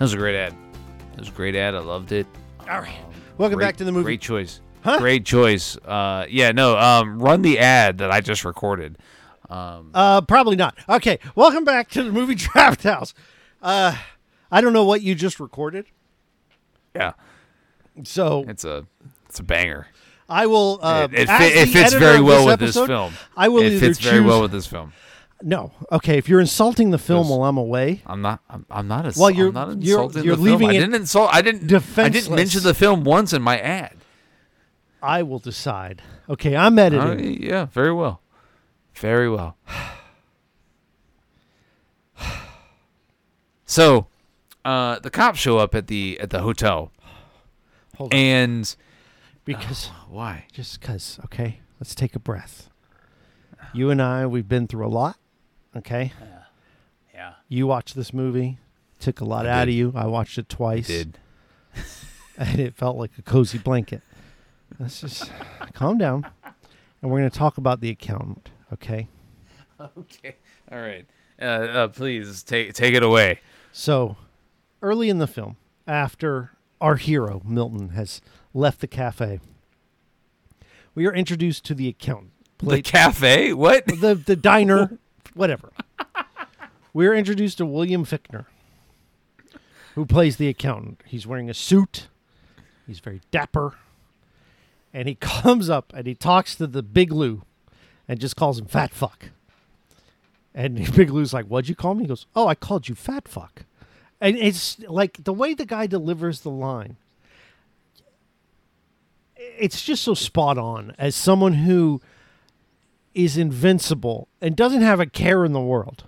[0.00, 0.54] That was a great ad.
[1.10, 1.74] That was a great ad.
[1.74, 2.26] I loved it.
[2.60, 2.96] All right.
[3.36, 4.04] Welcome Great- back to the movie.
[4.04, 4.62] Great choice.
[4.82, 4.98] Huh?
[4.98, 5.76] Great choice.
[5.76, 6.78] Uh, yeah, no.
[6.78, 8.96] Um, run the ad that I just recorded.
[9.50, 10.74] Um, Uh, probably not.
[10.88, 11.18] Okay.
[11.34, 13.12] Welcome back to the movie Draft House.
[13.60, 13.94] Uh,
[14.50, 15.84] I don't know what you just recorded.
[16.96, 17.12] yeah,
[18.04, 18.86] So it's a
[19.28, 19.86] it's a banger.
[20.30, 20.78] I will.
[20.80, 23.12] Uh, it, it, fit, it fits very well with this film.
[23.36, 24.94] I will It fits very well with this film.
[25.42, 25.72] No.
[25.90, 26.18] Okay.
[26.18, 27.30] If you're insulting the film Yes.
[27.30, 28.40] while I'm away, I'm not.
[28.50, 29.06] I'm, I'm not.
[29.06, 30.60] Ins- Well, you're- I'm not you're- insulting you're the film.
[30.60, 31.30] leaving I it didn't insult.
[31.32, 31.72] I didn't.
[31.98, 33.96] I didn't mention the film once in my ad.
[35.02, 36.02] I will decide.
[36.28, 36.54] Okay.
[36.56, 37.40] I'm editing.
[37.42, 38.20] Uh, yeah, very well.
[38.94, 39.56] Very well.
[43.64, 44.08] So,
[44.64, 46.90] uh, the cops show up at the at the hotel,
[47.96, 48.18] Hold on.
[48.18, 48.76] and
[49.44, 50.46] because why?
[50.52, 51.20] just because.
[51.26, 51.60] Okay.
[51.78, 52.68] Let's take a breath.
[53.72, 55.18] You and I, we've been through a lot.
[55.76, 56.12] Okay.
[57.14, 58.58] Yeah, You watched this movie.
[58.98, 59.72] Took a lot I out did.
[59.72, 59.92] of you.
[59.94, 60.86] I watched it twice.
[60.86, 61.18] did
[62.38, 64.02] and it felt like a cozy blanket.
[64.78, 65.30] Let's just
[65.74, 66.26] calm down,
[67.02, 68.50] and we're going to talk about the accountant.
[68.72, 69.08] Okay.
[69.80, 70.36] okay.
[70.70, 71.06] All right.
[71.40, 73.40] Uh, uh, please take take it away.
[73.72, 74.16] So,
[74.82, 75.56] early in the film,
[75.86, 78.20] after our hero Milton has
[78.54, 79.40] left the cafe,
[80.94, 82.32] we are introduced to the accountant.
[82.58, 83.52] The cafe?
[83.54, 83.86] What?
[83.86, 84.98] the the diner,
[85.34, 85.72] whatever.
[86.92, 88.46] We are introduced to William Fickner,
[89.94, 91.00] who plays the accountant.
[91.06, 92.08] He's wearing a suit.
[92.84, 93.74] He's very dapper,
[94.92, 97.42] and he comes up and he talks to the Big Lou,
[98.08, 99.26] and just calls him fat fuck.
[100.52, 103.28] And Big Lou's like, "What'd you call me?" He goes, "Oh, I called you fat
[103.28, 103.62] fuck."
[104.20, 106.96] And it's like the way the guy delivers the line.
[109.36, 112.02] It's just so spot on as someone who
[113.14, 116.04] is invincible and doesn't have a care in the world.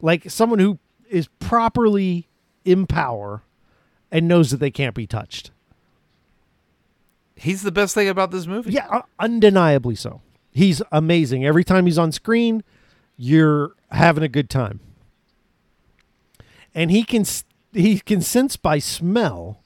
[0.00, 0.78] Like someone who
[1.10, 2.28] is properly
[2.64, 3.42] in power
[4.10, 5.50] and knows that they can't be touched.
[7.34, 8.72] He's the best thing about this movie.
[8.72, 10.20] Yeah, uh, undeniably so.
[10.50, 11.44] He's amazing.
[11.46, 12.64] Every time he's on screen,
[13.16, 14.80] you're having a good time.
[16.74, 17.24] And he can
[17.72, 19.62] he can sense by smell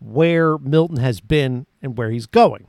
[0.00, 2.66] where Milton has been and where he's going.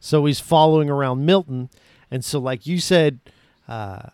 [0.00, 1.68] So he's following around Milton,
[2.10, 3.20] and so like you said,
[3.68, 4.10] uh,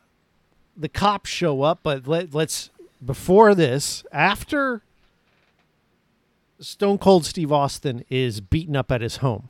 [0.77, 1.81] the cops show up.
[1.83, 2.71] But let, let's
[3.05, 4.83] before this, after
[6.61, 9.49] Stone Cold Steve Austin is beaten up at his home.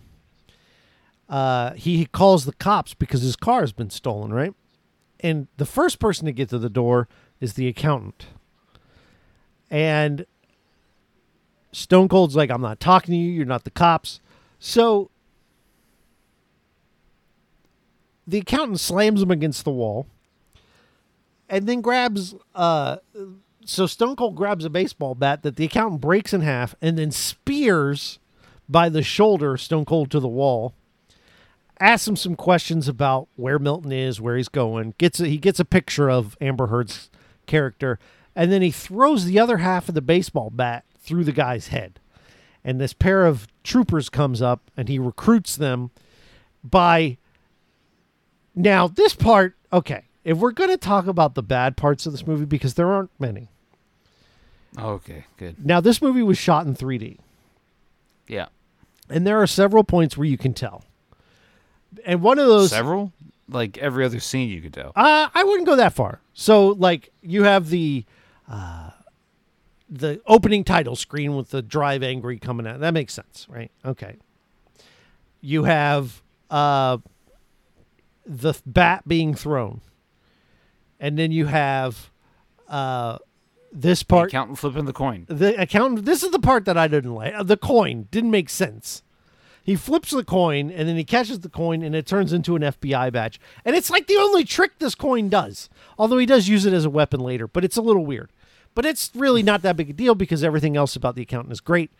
[1.28, 4.54] Uh, he calls the cops because his car has been stolen, right?
[5.20, 7.08] And the first person to get to the door
[7.40, 8.26] is the accountant.
[9.70, 10.26] And
[11.72, 13.32] Stone Cold's like, I'm not talking to you.
[13.32, 14.20] You're not the cops.
[14.58, 15.10] So
[18.26, 20.06] the accountant slams him against the wall
[21.48, 22.96] and then grabs uh
[23.66, 27.10] so Stone Cold grabs a baseball bat that the accountant breaks in half and then
[27.10, 28.18] spears
[28.68, 30.72] by the shoulder Stone Cold to the wall.
[31.78, 34.94] Asks him some questions about where Milton is, where he's going.
[34.98, 37.10] Gets a, he gets a picture of Amber Heard's
[37.46, 37.98] character,
[38.34, 42.00] and then he throws the other half of the baseball bat through the guy's head.
[42.64, 45.90] And this pair of troopers comes up, and he recruits them
[46.64, 47.18] by.
[48.56, 50.04] Now this part, okay.
[50.24, 53.10] If we're going to talk about the bad parts of this movie, because there aren't
[53.20, 53.48] many,
[54.78, 55.64] Okay, good.
[55.64, 57.18] Now, this movie was shot in 3D,
[58.28, 58.46] Yeah.
[59.08, 60.84] and there are several points where you can tell.
[62.04, 63.12] And one of those, Several?
[63.48, 64.92] Like every other scene you could tell.
[64.96, 66.20] uh, I wouldn't go that far.
[66.34, 68.04] So, like, you have the
[68.50, 68.90] uh,
[69.88, 72.80] the opening title screen with the drive angry coming out.
[72.80, 73.70] That makes sense, right?
[73.84, 74.16] Okay.
[75.40, 76.98] You have uh,
[78.26, 79.80] the bat being thrown,
[81.00, 82.10] and then you have
[82.68, 83.18] uh,
[83.72, 84.28] this The part.
[84.30, 85.26] accountant flipping the coin.
[85.28, 87.34] the accountant this is the part that i didn't like.
[87.34, 89.02] Uh, the coin didn't make sense.
[89.62, 92.62] He flips the coin and then he catches the coin and it turns into an
[92.62, 93.40] fbi badge.
[93.64, 95.68] And it's like the only trick this coin does.
[95.98, 98.30] Although he does use it as a weapon later but it's a little weird.
[98.74, 101.60] But it's really not that big a deal because everything else about the accountant is
[101.60, 101.90] great.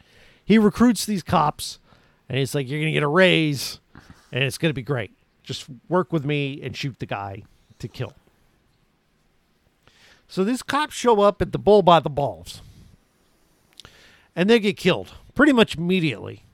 [0.44, 1.78] He recruits these cops
[2.28, 3.80] and he's like you're gonna get a raise
[4.32, 5.12] and it's gonna be great
[5.46, 7.42] just work with me and shoot the guy
[7.78, 8.12] to kill
[10.28, 12.60] so these cops show up at the bull by the balls
[14.36, 16.44] and they get killed pretty much immediately.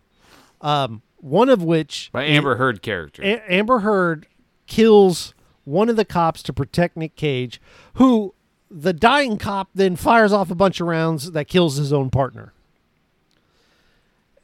[0.60, 3.22] Um, one of which By Amber Heard character.
[3.22, 4.26] A- Amber Heard
[4.66, 7.60] kills one of the cops to protect Nick Cage,
[7.94, 8.34] who
[8.70, 12.52] the dying cop then fires off a bunch of rounds that kills his own partner.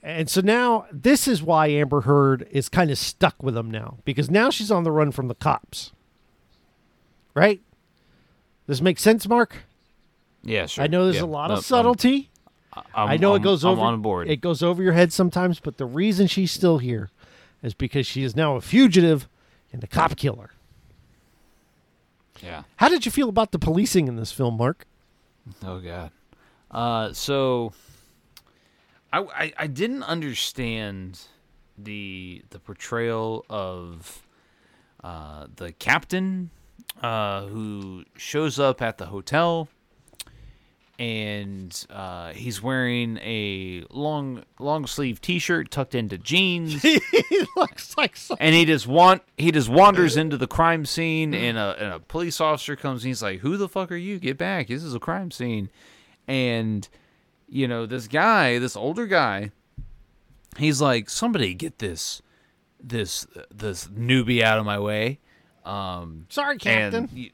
[0.03, 3.99] And so now this is why Amber Heard is kind of stuck with him now
[4.05, 5.93] because now she's on the run from the cops.
[7.35, 7.61] Right?
[8.67, 9.57] This makes sense, Mark?
[10.43, 10.85] yeah, sure.
[10.85, 11.25] I know there's Yeah.
[11.25, 12.31] a lot No, of subtlety.
[12.73, 14.29] I'm, I'm, I know I'm- it goes I'm over on board.
[14.31, 17.11] It goes over your head sometimes, but the reason she's still here
[17.63, 19.29] is because she is now a fugitive
[19.73, 20.51] and a cop killer.
[22.43, 22.63] yeah.
[22.77, 24.87] How did you feel about the policing in this film, Mark?
[25.65, 26.11] Oh God.
[26.71, 27.73] Uh, so
[29.13, 31.21] I, I I didn't understand
[31.77, 34.27] the the portrayal of
[35.05, 36.51] uh, the captain
[37.03, 39.69] uh, who shows up at the hotel
[40.99, 46.83] and uh, he's wearing a long long sleeve t-shirt tucked into jeans.
[47.29, 51.35] He looks like so- and he just want he just wanders into the crime scene
[51.35, 54.19] and a, and a police officer comes and he's like who the fuck are you?
[54.19, 54.69] Get back.
[54.69, 55.71] This is a crime scene.
[56.27, 56.89] And
[57.49, 59.51] you know this guy this older guy
[60.59, 62.21] he's like somebody get this
[62.83, 65.19] this this newbie out of my way
[65.65, 67.09] um Sorry, Captain.
[67.13, 67.31] and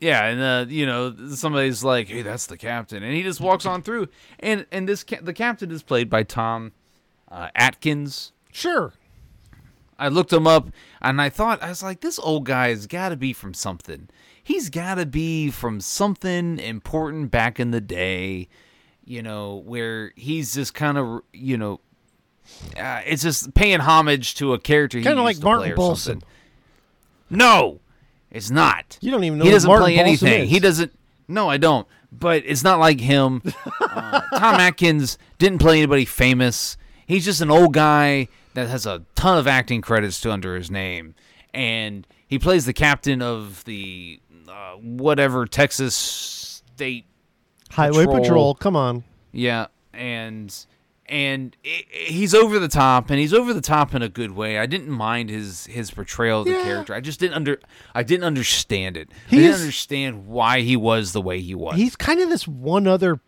[0.00, 3.66] yeah, and uh, you know somebody's like, "Hey, that's the captain," and he just walks
[3.66, 4.08] on through.
[4.38, 6.72] And and this ca- the captain is played by Tom
[7.30, 8.32] uh, Atkins.
[8.52, 8.92] sure.
[9.98, 10.68] I looked him up,
[11.02, 14.08] and I thought I was like, "This old guy has got to be from something.
[14.40, 18.48] He's got to be from something important back in the day,
[19.08, 21.80] you know, where he's just kind of, you know."
[22.78, 26.22] Uh, it's just paying homage to a character he Kinda like Martin Bolson.
[27.28, 27.80] No,
[28.30, 28.98] it's not.
[29.02, 30.42] You don't even know He doesn't Martin play Bolson anything.
[30.44, 30.50] is.
[30.50, 30.92] He doesn't.
[31.28, 31.86] No, I don't.
[32.10, 33.42] But it's not like him.
[33.80, 36.78] uh, Tom Atkins didn't play anybody famous.
[37.06, 40.70] He's just an old guy that has a ton of acting credits to under his
[40.70, 41.14] name,
[41.52, 45.94] and he plays the captain of the uh, whatever Texas
[46.74, 47.04] state
[47.70, 48.20] Highway Patrol.
[48.22, 48.54] Patrol.
[48.54, 49.04] Come on.
[49.32, 50.54] Yeah, and
[51.06, 54.58] and i he's over the top, and he's over the top in a good way.
[54.58, 56.62] I didn't mind his his portrayal of the Yeah.
[56.64, 56.94] character.
[56.94, 57.58] I just didn't under
[57.94, 59.08] I didn't understand it.
[59.28, 61.76] I didn't understand why he was the way he was.
[61.76, 63.20] He's kind of this one other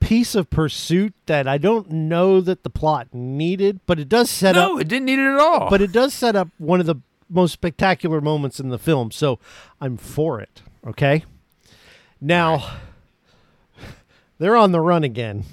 [0.00, 4.56] piece of pursuit that I don't know that the plot needed, but it does set
[4.56, 5.68] up no, it didn't need it at all.
[5.68, 6.96] but it does set up one of the
[7.28, 9.10] most spectacular moments in the film.
[9.10, 9.38] So
[9.80, 10.62] I'm for it.
[10.86, 11.24] Okay.
[12.20, 12.78] Now,
[14.40, 15.44] they're on the run again.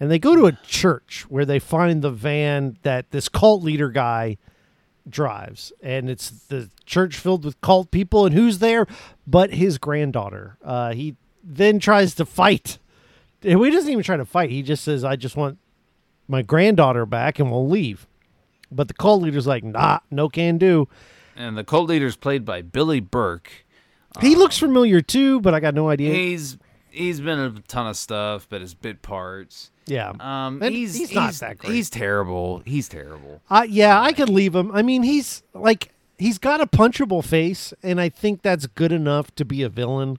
[0.00, 3.90] And they go to a church where they find the van that this cult leader
[3.90, 4.38] guy
[5.08, 5.72] drives.
[5.82, 8.24] And it's the church filled with cult people.
[8.24, 8.86] And who's there
[9.26, 10.56] but his granddaughter?
[10.64, 12.78] Uh, he then tries to fight.
[13.42, 14.50] He doesn't even try to fight.
[14.50, 15.58] He just says, I just want
[16.28, 18.06] my granddaughter back and we'll leave.
[18.70, 20.88] But the cult leader's like, nah, no can do.
[21.36, 23.66] And the cult leader's played by Billy Burke.
[24.20, 26.12] He looks familiar too, but I got no idea.
[26.12, 26.58] He's
[26.92, 29.70] he's been in a ton of stuff, but his bit parts.
[29.86, 30.12] yeah.
[30.20, 31.72] Um, he's, he's not that great.
[31.72, 32.62] He's terrible.
[32.64, 33.40] He's terrible.
[33.50, 34.70] Uh, yeah, I could leave him.
[34.72, 39.34] I mean, he's like he's got a punchable face, and I think that's good enough
[39.36, 40.18] to be a villain.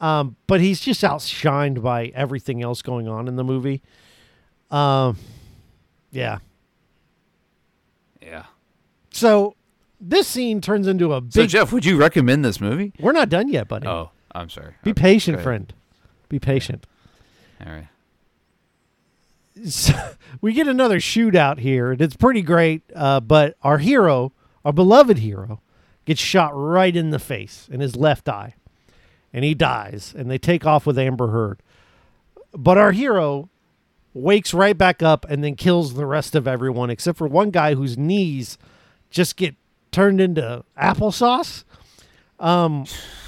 [0.00, 3.80] Um, but he's just outshined by everything else going on in the movie.
[4.70, 5.16] Um,
[6.10, 6.38] yeah.
[8.20, 8.44] Yeah.
[9.10, 9.54] So
[10.00, 11.32] this scene turns into a big.
[11.32, 11.46] So.
[11.46, 12.92] Jeff, would you recommend this movie?
[12.98, 13.86] we're not done yet, buddy.
[13.86, 14.74] Oh, I'm sorry.
[14.82, 15.72] Be patient, friend.
[16.34, 16.84] Be patient.
[17.64, 17.86] All right.
[19.68, 19.92] So,
[20.40, 22.82] we get another shootout here, and it's pretty great.
[22.92, 24.32] Uh, but our hero,
[24.64, 25.60] our beloved hero,
[26.06, 28.56] gets shot right in the face in his left eye,
[29.32, 30.12] and he dies.
[30.18, 31.60] And they take off with Amber Heard.
[32.52, 33.48] But our hero
[34.12, 37.76] wakes right back up and then kills the rest of everyone except for one guy
[37.76, 38.58] whose knees
[39.08, 39.54] just get
[39.92, 41.62] turned into applesauce.
[42.40, 42.86] Um,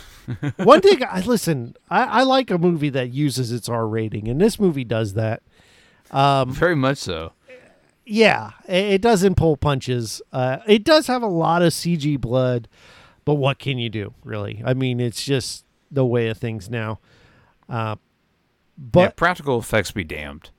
[0.57, 1.77] one thing, I listen.
[1.91, 5.43] I, I like a movie that uses its R rating, and this movie does that.
[6.13, 7.33] Very much so.
[8.05, 10.23] Yeah, it, it doesn't pull punches.
[10.33, 12.69] Uh, it does have a lot of CG blood,
[13.25, 14.63] but what can you do, really?
[14.65, 17.01] I mean, it's just the way of things now.
[17.69, 17.97] Uh,
[18.79, 20.51] but yeah, practical effects be damned.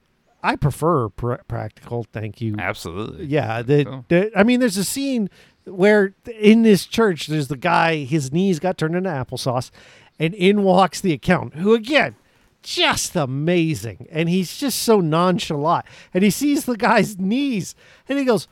[0.43, 2.05] I prefer pr- practical.
[2.11, 2.55] Thank you.
[2.59, 3.25] Absolutely.
[3.25, 5.29] Yeah, the, So- the- I mean, there's a scene
[5.67, 9.71] where in this church, there's the guy, his knees got turned into applesauce,
[10.19, 12.15] and in walks the accountant, who again,
[12.63, 17.75] just amazing, and he's just so nonchalant, and he sees the guy's knees,
[18.09, 18.47] and he goes,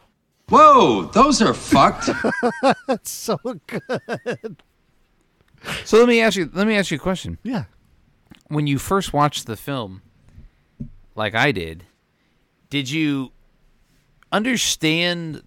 [0.48, 2.10] Whoa, those are fucked.
[2.88, 4.62] "That's so good."
[5.84, 6.50] So let me ask you.
[6.54, 7.40] Let me ask you a question.
[7.42, 7.64] Yeah,
[8.50, 10.04] When you first watched the film,
[11.16, 11.86] like I did,
[12.70, 13.32] did you
[14.32, 15.42] understand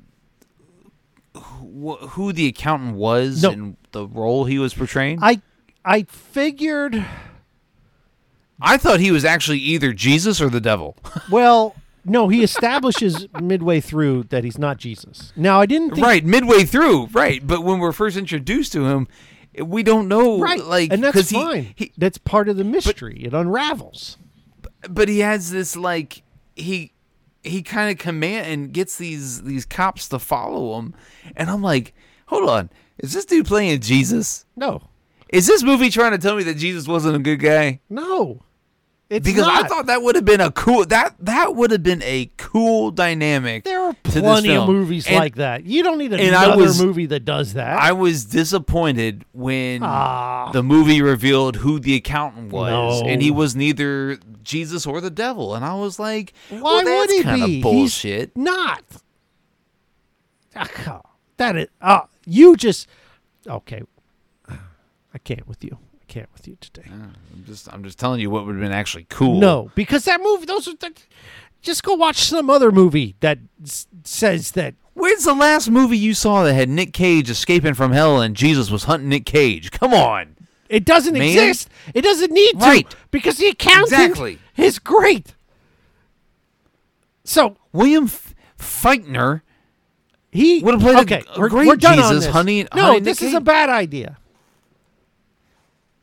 [1.80, 3.50] who, who the accountant was No.
[3.50, 5.18] and the role he was portraying?
[5.22, 5.40] I
[5.84, 7.04] I figured.
[8.60, 10.96] I thought he was actually either Jesus or the devil.
[11.30, 15.32] Well, no, he establishes midway through that he's not Jesus.
[15.36, 17.46] Now, I didn't think right, midway through, right.
[17.46, 19.08] But when we're first introduced to him,
[19.62, 21.74] we don't know, right, like, and that's 'cause he- fine.
[21.76, 23.20] he, that's part of the mystery.
[23.24, 24.16] it unravels.
[24.88, 26.22] but he has this like
[26.56, 26.92] he
[27.42, 30.94] he kind of command and gets these these cops to follow him
[31.36, 31.94] and i'm like
[32.26, 34.44] hold on is this dude playing jesus?
[34.56, 34.82] No,
[35.28, 37.80] is this movie trying to tell me that jesus wasn't a good guy?
[37.88, 38.42] No,
[39.10, 42.02] it's because i thought that would have been a cool that that would have been
[42.02, 45.64] a cool dynamic There are plenty of movies And like that.
[45.64, 47.78] You don't need and I another was- movie that does that.
[47.78, 50.50] I was disappointed when Ah.
[50.52, 53.08] the movie revealed who the accountant was, No.
[53.08, 55.54] and he was neither Jesus or the devil.
[55.54, 57.62] And I was like, Why well, that's would he be?
[57.62, 58.32] bullshit.
[58.34, 58.82] He's not.
[60.56, 61.00] Ah,
[61.36, 61.68] That is.
[61.80, 62.88] Uh, you just.
[63.46, 63.82] Okay.
[64.48, 65.78] I can't with you.
[66.08, 66.84] Can't with you today.
[66.90, 69.38] I'm just, I'm just telling you what would have been actually cool.
[69.38, 70.46] No, because that movie.
[70.46, 70.74] Those are.
[70.76, 71.02] That,
[71.60, 74.74] just go watch some other movie that s- says that.
[74.94, 78.70] Where's the last movie you saw that had Nick Cage escaping from hell and Jesus
[78.70, 79.70] was hunting Nick Cage?
[79.70, 80.34] Come on.
[80.68, 81.22] It doesn't Man.
[81.22, 81.68] exist.
[81.94, 82.58] It doesn't need to.
[82.66, 82.94] Right.
[83.10, 84.38] Because the accountant Exactly.
[84.56, 85.34] is great.
[87.24, 89.42] So William F- Feitner.
[90.32, 91.22] he Would've played okay.
[91.34, 92.32] a we're, great we're done on Jesus, this.
[92.32, 94.16] honey- no, honey Nick this is a bad idea.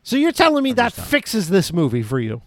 [0.05, 2.43] So you're telling me that fixes this movie for you?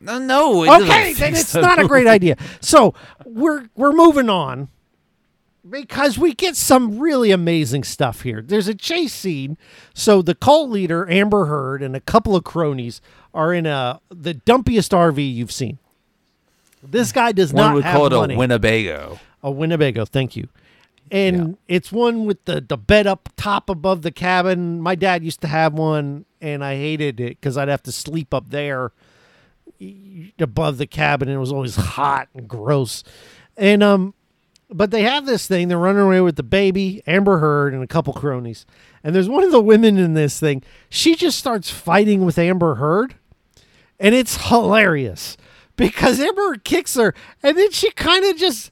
[0.00, 0.62] No, no.
[0.62, 2.36] it Okay, then it's the not a great idea.
[2.60, 2.94] So
[3.26, 4.68] we're we're moving on
[5.68, 8.40] because we get some really amazing stuff here.
[8.40, 9.58] There's a chase scene.
[9.94, 13.00] So the cult leader Amber Heard and a couple of cronies
[13.34, 15.78] are in a the dumpiest RV you've seen.
[16.84, 18.34] This guy does One not would have call it money.
[18.36, 19.18] a Winnebago.
[19.42, 20.48] A Winnebago, thank you.
[21.10, 24.80] And it's one with the, the bed up top above the cabin.
[24.80, 28.34] My dad used to have one, and I hated it because I'd have to sleep
[28.34, 28.92] up there
[30.38, 33.02] above the cabin, and it was always hot and gross.
[33.56, 34.12] And um,
[34.70, 35.68] but they have this thing.
[35.68, 38.66] They're running away with the baby, Amber Heard, and a couple cronies.
[39.02, 40.62] And there's one of the women in this thing.
[40.90, 43.14] She just starts fighting with Amber Heard,
[43.98, 45.38] and it's hilarious
[45.76, 48.70] because Amber kicks her, and then she kind of just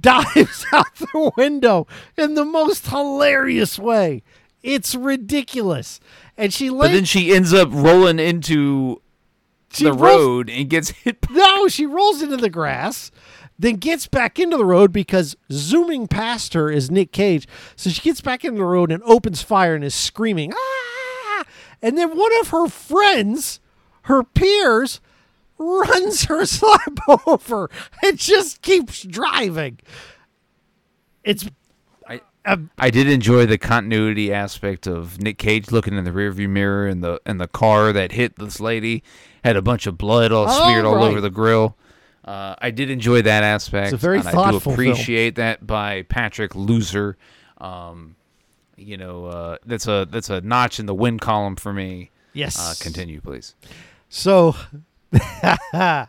[0.00, 1.86] dives out the window
[2.16, 4.22] in the most hilarious way.
[4.62, 6.00] It's ridiculous.
[6.38, 9.00] And she But then she ends up rolling into
[9.78, 11.20] the rolls- road and gets hit.
[11.20, 13.10] By, No, she rolls into the grass,
[13.58, 17.48] then gets back into the road because zooming past her is Nick Cage.
[17.74, 21.44] So she gets back into the road and opens fire and is screaming, ah!
[21.82, 23.60] And then one of her friends,
[24.02, 25.00] her peers,
[25.58, 27.70] runs her slap over
[28.04, 29.78] and just keeps driving.
[31.24, 31.48] It's
[32.46, 36.48] I, um, I did enjoy the continuity aspect of Nick Cage looking in the rearview
[36.48, 39.02] mirror and the and the car that hit this lady
[39.44, 41.04] had a bunch of blood all smeared all right.
[41.04, 41.76] over the grill.
[42.24, 43.92] Uh, I did enjoy that aspect.
[43.92, 44.74] It's a very and I thoughtful do film.
[44.74, 47.16] appreciate that by Patrick Loser.
[47.58, 48.16] Um,
[48.76, 52.10] you know, uh, that's a that's a notch in the win column for me.
[52.32, 52.58] yes.
[52.58, 53.54] Uh, continue, please.
[54.08, 54.56] So,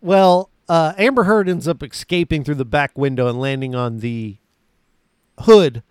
[0.00, 4.36] well, uh, Amber Heard ends up escaping through the back window and landing on the
[5.40, 5.82] hood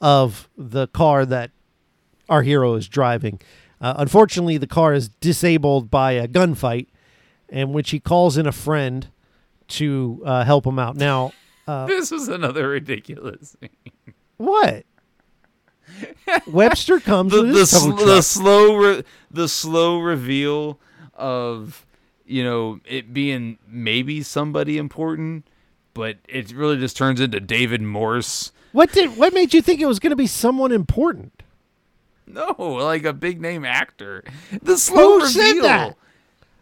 [0.00, 1.50] of the car that
[2.28, 3.40] our hero is driving.
[3.80, 6.86] Uh, unfortunately, the car is disabled by a gunfight,
[7.48, 9.08] in which he calls in a friend
[9.68, 10.96] to uh, help him out.
[10.96, 11.32] Now,
[11.66, 13.56] uh, This was another ridiculous.
[13.60, 13.70] Thing.
[14.36, 14.84] what?
[16.46, 20.78] Webster comes the with the, sl- the slow re- the slow reveal
[21.12, 21.84] of
[22.26, 25.46] you know it being maybe somebody important,
[25.92, 28.50] but it really just turns into David Morse.
[28.74, 29.16] What did?
[29.16, 31.44] What made you think it was going to be someone important?
[32.26, 34.24] No, like a big name actor.
[34.62, 35.28] The slow Who reveal.
[35.30, 35.96] said that?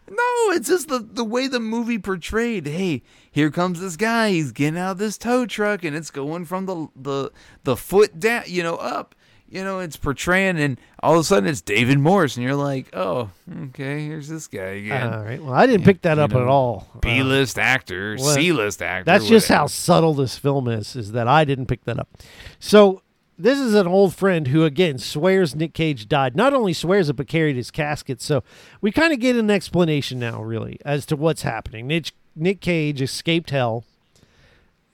[0.07, 2.67] No, it's just the the way the movie portrayed.
[2.67, 3.01] Hey,
[3.31, 4.29] here comes this guy.
[4.29, 7.31] He's getting out of this tow truck, and it's going from the the
[7.63, 9.15] the foot down, you know, up.
[9.53, 12.87] You know, it's portraying, and all of a sudden it's David Morse, and you're like,
[12.93, 13.29] oh,
[13.65, 15.13] okay, here's this guy again.
[15.13, 15.43] All right.
[15.43, 16.87] Well, I didn't pick that up know, at all.
[16.95, 19.03] Uh, B list actor, what- C list actor.
[19.03, 22.09] That's just how subtle this film is, is that I didn't pick that up.
[22.57, 23.03] So
[23.37, 26.35] this is an old friend who again swears Nick Cage died.
[26.35, 28.23] Not only swears it, but carried his casket.
[28.23, 28.43] So
[28.81, 31.85] we kind of get an explanation now, really, as to what's happening.
[31.85, 33.83] Nick, Nick Cage escaped hell,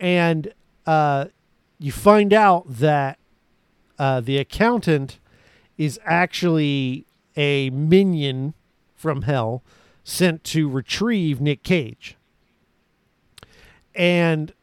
[0.01, 0.53] and
[0.85, 1.27] uh,
[1.79, 3.18] you find out that
[3.99, 5.19] uh, the accountant
[5.77, 7.05] is actually
[7.37, 8.53] a minion
[8.95, 9.61] from hell
[10.03, 12.15] sent to retrieve Nick Cage.
[13.95, 14.53] And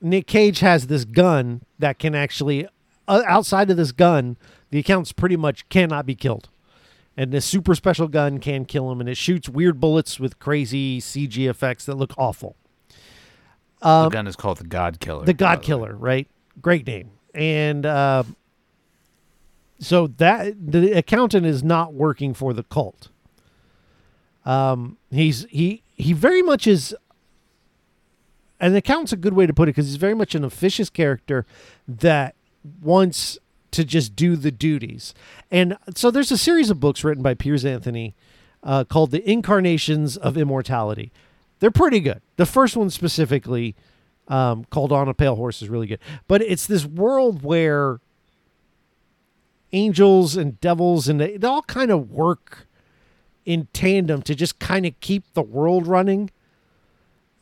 [0.00, 2.66] Nick Cage has this gun that can actually,
[3.06, 4.36] uh, outside of this gun,
[4.70, 6.48] the accountants pretty much cannot be killed.
[7.16, 11.00] And this super special gun can kill him, and it shoots weird bullets with crazy
[11.00, 12.54] CG effects that look awful.
[13.80, 15.20] the gun is called the God Killer.
[15.20, 15.62] um, The God.
[15.62, 16.28] Killer, right?
[16.62, 17.10] Great name.
[17.34, 18.24] And uh,
[19.78, 23.08] so that the accountant is not working for the cult.
[24.44, 26.94] Um, he's he he very much is.
[28.60, 31.46] An accountant's a good way to put it because he's very much an officious character
[31.86, 32.34] that
[32.82, 33.38] wants
[33.70, 35.14] to just do the duties.
[35.48, 38.16] And so there's a series of books written by Piers Anthony
[38.64, 41.12] uh, called The Incarnations of Immortality.
[41.60, 42.20] They're pretty good.
[42.36, 43.76] The first one specifically,
[44.28, 46.00] um, called On a Pale Horse, is really good.
[46.26, 48.00] But it's this world where
[49.72, 52.66] angels and devils and they, they all kind of work
[53.44, 56.30] in tandem to just kind of keep the world running.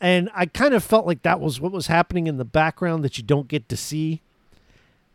[0.00, 3.18] And I kind of felt like that was what was happening in the background that
[3.18, 4.22] you don't get to see.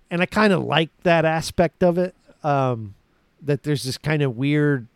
[0.09, 2.15] And I kind of like that aspect of it.
[2.43, 2.95] Um,
[3.41, 4.88] that there's this kind of weird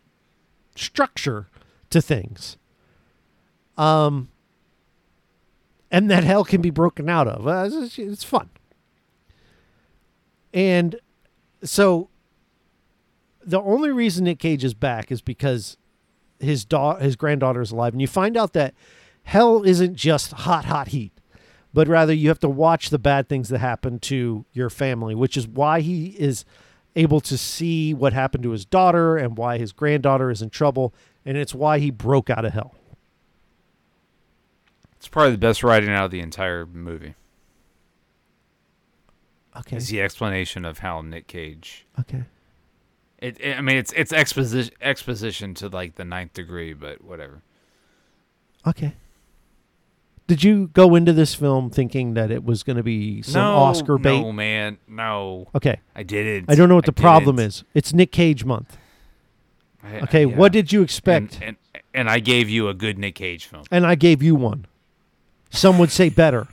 [0.76, 1.48] structure
[1.90, 2.56] to things.
[3.76, 4.28] Um,
[5.90, 7.46] and that hell can be broken out of.
[7.46, 8.50] Uh, it's, it's fun.
[10.52, 10.96] And
[11.62, 12.08] so
[13.44, 15.76] the only reason Nick Cage is back is because
[16.40, 18.74] his da- his granddaughter is alive, and you find out that
[19.22, 21.12] hell isn't just hot, hot heat,
[21.72, 25.36] but rather you have to watch the bad things that happen to your family, which
[25.36, 26.44] is why he is
[26.94, 30.94] able to see what happened to his daughter and why his granddaughter is in trouble,
[31.24, 32.74] and it's why he broke out of hell.
[35.06, 37.14] It's probably the best writing out of the entire movie.
[39.56, 39.76] Okay.
[39.76, 41.86] Is the explanation of how Nick Cage.
[42.00, 42.24] Okay.
[43.20, 47.42] It, it- I mean, it's it's exposition exposition to like the ninth degree, but whatever.
[48.66, 48.94] Okay.
[50.26, 53.54] Did you go into this film thinking that it was going to be some no,
[53.58, 54.20] Oscar bait?
[54.20, 55.78] No, man, no, Okay.
[55.94, 56.50] I didn't.
[56.50, 57.46] I don't know what the problem didn't.
[57.46, 57.64] is.
[57.74, 58.76] It's Nick Cage month.
[59.84, 60.34] I- Okay, yeah.
[60.36, 61.34] what did you expect?
[61.40, 63.62] And, and and I gave you a good Nick Cage film.
[63.70, 64.66] and I gave you one.
[65.50, 66.48] Some would say better.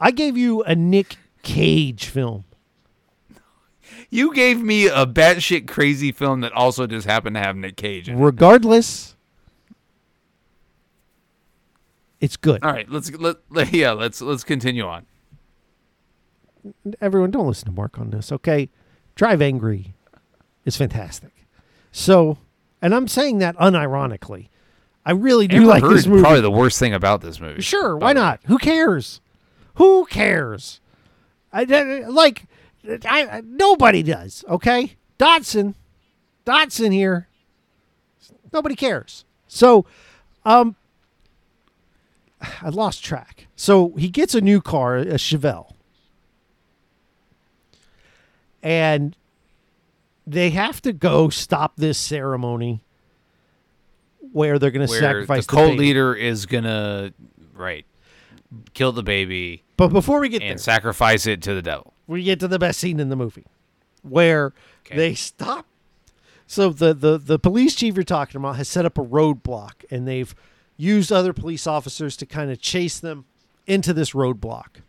[0.00, 2.44] I gave you a Nick Cage film.
[4.10, 8.08] You gave me a batshit crazy film that also just happened to have Nick Cage.
[8.08, 8.22] In it.
[8.22, 9.16] Regardless,
[12.20, 12.62] it's good.
[12.64, 15.06] All right, let's let, let yeah, let's let's continue on.
[17.00, 18.70] Everyone, don't listen to Mark on this, okay?
[19.14, 19.94] Drive Angry
[20.64, 21.32] is fantastic.
[21.92, 22.38] So,
[22.80, 24.48] and I'm saying that unironically.
[25.06, 26.22] I really do Amber like Heard this movie.
[26.22, 27.60] Probably the worst thing about this movie.
[27.60, 28.40] Sure, why not?
[28.46, 29.20] Who cares?
[29.74, 30.80] Who cares?
[31.52, 32.44] I, I- like
[33.04, 34.44] I, I- nobody does.
[34.48, 35.74] Okay, Dodson,
[36.44, 37.28] Dodson here.
[38.52, 39.24] Nobody cares.
[39.48, 39.84] So,
[40.44, 40.76] um,
[42.62, 43.46] I lost track.
[43.56, 45.72] So he gets a new car, a Chevelle,
[48.62, 49.16] and
[50.26, 52.83] they have to go stop this ceremony
[54.34, 55.78] where they're going to sacrifice the the cult baby.
[55.78, 57.12] leader is gonna
[57.54, 57.86] right
[58.74, 61.94] kill the baby But before we get and there, sacrifice it to the devil.
[62.08, 63.46] we get to the best scene in the movie
[64.02, 64.52] where
[64.86, 64.96] Okay.
[64.96, 65.66] they stop
[66.46, 70.06] so the, the the police chief you're talking about has set up a roadblock and
[70.06, 70.34] they've
[70.76, 73.24] used other police officers to kind of chase them
[73.66, 74.82] into this roadblock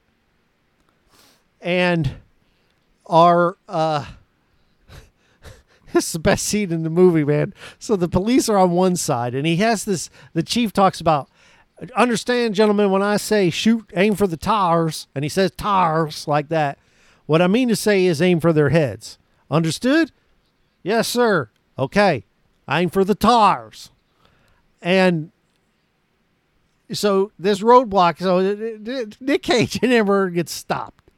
[1.61, 2.15] and
[3.05, 4.05] our uh
[5.95, 7.53] this is the best scene in the movie man.
[7.79, 11.29] So the police are on one side and he has this the chief talks about
[11.95, 16.49] understand gentlemen when i say shoot aim for the tires and he says tires like
[16.49, 16.77] that.
[17.25, 19.17] What i mean to say is aim for their heads.
[19.49, 20.11] Understood?
[20.83, 21.49] Yes sir.
[21.79, 22.25] Okay.
[22.69, 23.91] Aim for the tires.
[24.81, 25.31] And
[26.91, 31.09] so this roadblock so nick cage and amber gets stopped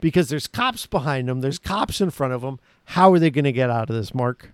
[0.00, 2.58] because there's cops behind them there's cops in front of them
[2.90, 4.50] how are they going to get out of this mark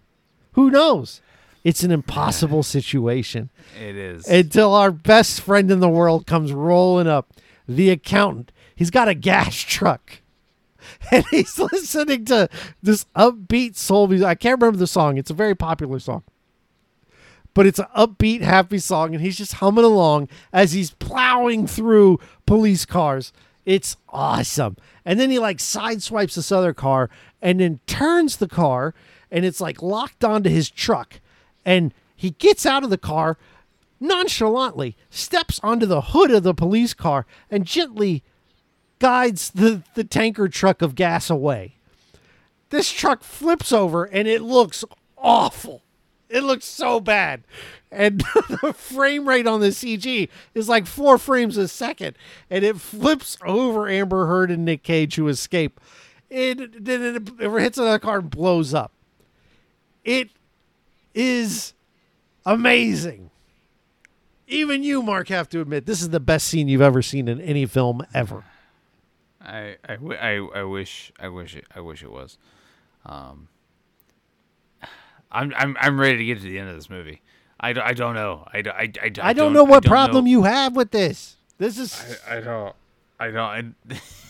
[0.52, 1.20] who knows
[1.64, 4.26] it's an impossible situation It is.
[4.28, 7.32] until our best friend in the world comes rolling up,
[7.68, 8.50] the accountant.
[8.74, 10.20] He's got a gas truck.
[11.12, 12.48] And he's listening to
[12.82, 14.26] this upbeat soul music.
[14.26, 15.16] I can't remember the song.
[15.16, 16.24] It's a very popular song.
[17.54, 22.18] But it's an upbeat, happy song, and he's just humming along as he's plowing through
[22.46, 23.32] police cars.
[23.64, 24.76] It's awesome.
[25.04, 27.10] And then he like sideswipes this other car
[27.42, 28.94] and then turns the car
[29.30, 31.20] and it's like locked onto his truck.
[31.64, 33.36] And he gets out of the car
[34.00, 38.22] nonchalantly, steps onto the hood of the police car and gently
[38.98, 41.74] guides the, the tanker truck of gas away.
[42.70, 44.84] This truck flips over and it looks
[45.18, 45.82] awful.
[46.28, 47.42] It looks so bad.
[47.90, 48.20] And
[48.62, 52.16] the frame rate on the CG is like four frames a second.
[52.48, 55.78] And it flips over Amber Heard and Nick Cage who escape.
[56.34, 58.90] It then it, it hits another car and blows up.
[60.02, 60.30] It
[61.14, 61.74] is
[62.46, 63.30] amazing.
[64.48, 67.40] Even you, Mark, have to admit this is the best scene you've ever seen in
[67.40, 68.44] any film ever.
[69.40, 72.38] I, I, I, I wish I wish it I wish it was.
[73.04, 73.48] Um,
[75.30, 77.20] I'm I'm I'm ready to get to the end of this movie.
[77.60, 78.46] I, don't- I don't know.
[78.52, 80.30] I, don't- I, I, I, I don't know what problem know.
[80.30, 81.36] you have with this.
[81.58, 82.74] This is I don't.
[83.20, 83.74] I don't.
[83.90, 84.00] I,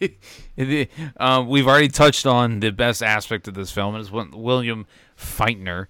[1.16, 4.86] um, we've already touched on the best aspect of this film, and it's when William
[5.16, 5.86] Feitner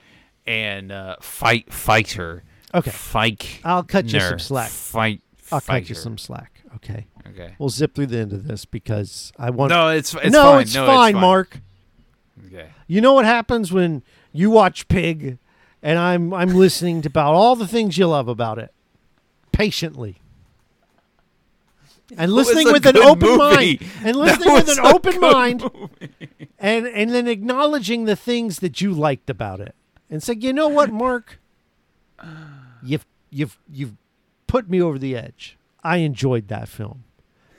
[0.46, 2.42] and uh, fight fighter.
[2.74, 2.90] Okay.
[2.90, 3.60] Fike.
[3.64, 4.70] I'll cut you some slack.
[4.70, 5.22] Fight.
[5.52, 6.60] I'll cut you some slack.
[6.76, 7.06] Okay.
[7.28, 7.54] Okay.
[7.58, 10.62] We'll zip through the end of this because I want No, it's it's No, fine.
[10.62, 11.60] it's no, fine, it's Mark.
[12.46, 12.68] Okay.
[12.86, 14.02] You know what happens when
[14.32, 15.38] you watch Pig
[15.82, 18.72] and I'm I'm listening to about all the things you love about it
[19.52, 20.19] patiently.
[22.16, 23.38] And listening with an open movie.
[23.38, 26.28] mind and That listening with an open mind movie.
[26.58, 29.74] and and then acknowledging the things that you liked about it
[30.10, 31.38] and say, you know what, Mark,
[32.82, 33.94] you've you've you've
[34.46, 35.56] put me over the edge.
[35.82, 37.04] I enjoyed that film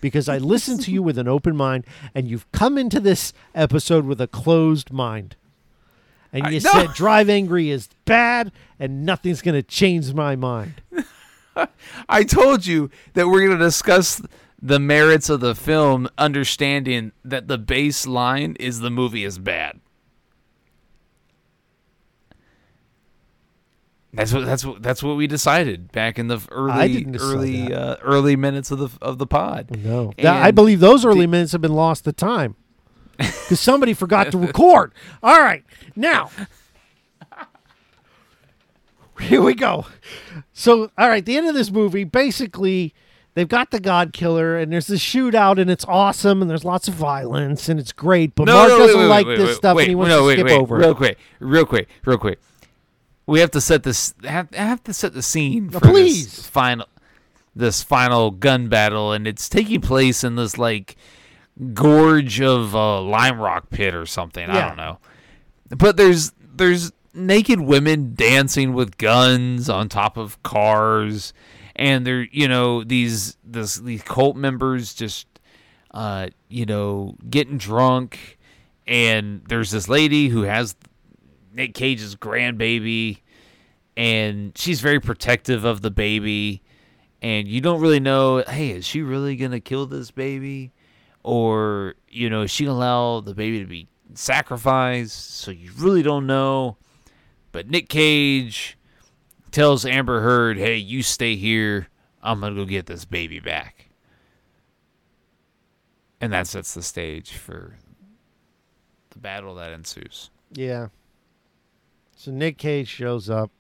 [0.01, 4.05] because I listened to you with an open mind, and you've come into this episode
[4.05, 5.35] with a closed mind.
[6.33, 6.71] And I- you no.
[6.71, 10.81] said Drive Angry is bad, and nothing's going to change my mind.
[12.09, 14.21] I told you that we're going to discuss
[14.61, 19.79] the merits of the film, understanding that the baseline is the movie is bad.
[24.13, 28.35] That's what that's what that's what we decided back in the early early uh, early
[28.35, 29.69] minutes of the of the pod.
[29.77, 32.55] No, That- I believe those early minutes have been lost to time
[33.17, 34.91] because somebody forgot to record.
[35.23, 35.63] All right,
[35.95, 36.29] now
[39.28, 39.86] here we go.
[40.53, 42.93] So, all right, the end of this movie, basically,
[43.34, 46.88] they've got the God Killer, and there's this shootout, and it's awesome, and there's lots
[46.88, 48.36] of violence, and it's great.
[48.36, 50.39] But Mark wait, doesn't wait, like wait, this wait, stuff, and he wants no, to
[50.39, 52.39] skip over real quick, real quick, real quick.
[53.28, 56.26] We have to set this have, have to set the scene for please.
[56.26, 56.88] this final
[57.55, 60.97] this final gun battle, and it's taking place in this like
[61.74, 64.49] gorge of a lime rock pit or something.
[64.49, 64.97] I don't know,
[65.69, 71.34] but there's there's naked women dancing with guns on top of cars,
[71.76, 75.28] and they're you know these this these cult members just
[75.91, 78.38] uh you know getting drunk,
[78.88, 80.76] and there's this lady who has
[81.53, 83.22] Nick Cage's grandbaby,
[83.97, 86.62] and she's very protective of the baby,
[87.22, 88.43] and you don't really know.
[88.47, 90.72] Hey, is she really gonna kill this baby,
[91.24, 95.36] or you know, is she gonna allow the baby to be sacrificed?
[95.36, 96.78] So you really don't know.
[97.51, 98.77] But Nick Cage
[99.51, 101.87] tells Amber Heard, "Hey, you stay here.
[102.21, 103.89] I'm gonna go get this baby back."
[106.21, 107.77] And that sets the stage for
[109.09, 110.29] the battle that ensues.
[110.51, 110.89] Yeah.
[112.15, 113.51] So Nick Cage shows up,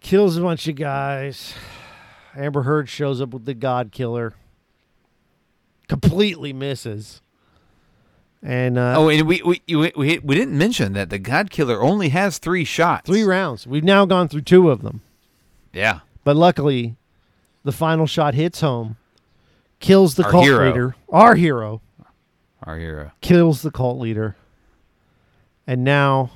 [0.00, 1.54] kills a bunch of guys.
[2.34, 4.34] Amber Heard shows up with the God Killer,
[5.88, 7.22] completely misses.
[8.42, 12.10] And uh, Oh, and we we, we we didn't mention that the God Killer only
[12.10, 13.06] has three shots.
[13.06, 13.66] three rounds.
[13.66, 15.00] We've now gone through two of them.
[15.72, 16.00] Yeah.
[16.22, 16.96] But luckily,
[17.64, 18.96] the final shot hits home,
[19.80, 20.66] kills the Our cult hero.
[20.66, 20.96] leader.
[21.08, 21.80] Our hero
[22.62, 23.12] Our hero.
[23.20, 24.36] kills the cult leader.
[25.66, 26.30] And now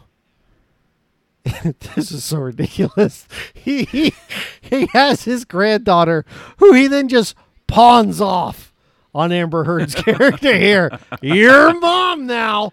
[1.94, 3.26] this is so ridiculous.
[3.54, 4.14] He, he
[4.60, 6.24] he has his granddaughter
[6.58, 7.34] who he then just
[7.66, 8.69] pawns off
[9.14, 10.90] on Amber Heard's character here.
[11.20, 12.72] Your mom now.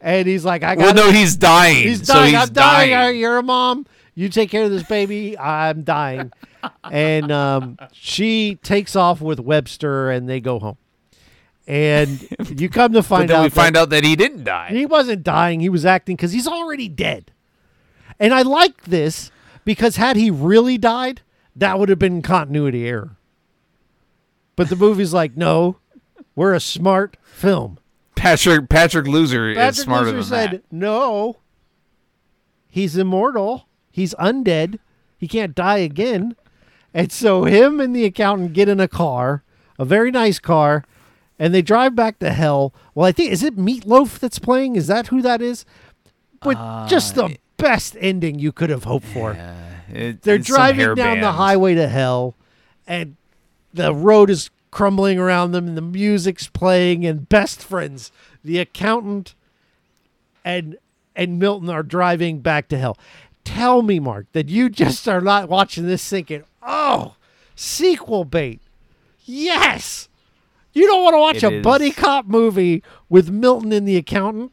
[0.00, 0.82] And he's like, I got.
[0.82, 1.82] Well, no, he's dying.
[1.88, 2.34] He's so dying.
[2.34, 2.90] he's I'm dying.
[2.90, 3.18] dying.
[3.18, 3.86] You're a mom.
[4.14, 5.38] You take care of this baby.
[5.38, 6.32] I'm dying.
[6.90, 10.78] and um, she takes off with Webster, and they go home.
[11.66, 12.26] And
[12.60, 14.68] you come to find out we that find out that he didn't die.
[14.70, 15.60] he wasn't dying.
[15.60, 17.32] He was acting because he's already dead.
[18.18, 19.30] And I like this
[19.64, 21.20] because had he really died,
[21.54, 23.16] that would have been continuity error.
[24.56, 25.76] But the movie's like, no,
[26.34, 27.78] we're a smart film.
[28.14, 30.62] Patrick Patrick Loser is Patrick smarter Lucer than said, that.
[30.72, 31.36] no,
[32.68, 33.68] he's immortal.
[33.90, 34.78] He's undead.
[35.18, 36.36] He can't die again.
[36.94, 39.42] And so him and the accountant get in a car,
[39.78, 40.84] a very nice car,
[41.38, 42.72] and they drive back to hell.
[42.94, 44.76] Well, I think is it Meatloaf that's playing?
[44.76, 45.64] Is that who that is?
[46.44, 49.36] With uh, just the best ending you could have hoped for.
[49.92, 52.34] It- They're driving down the highway to hell,
[52.86, 53.16] and
[53.76, 58.10] the road is crumbling around them, and the music's playing, and best friends,
[58.44, 59.34] the accountant
[60.44, 60.76] and
[61.14, 62.98] and Milton are driving back to hell.
[63.44, 67.14] Tell me, Mark, that you just are not watching this thinking, oh,
[67.54, 68.60] sequel bait.
[69.24, 70.08] Yes.
[70.72, 71.62] You don't want to watch It a is.
[71.64, 74.52] buddy cop movie with Milton and the accountant?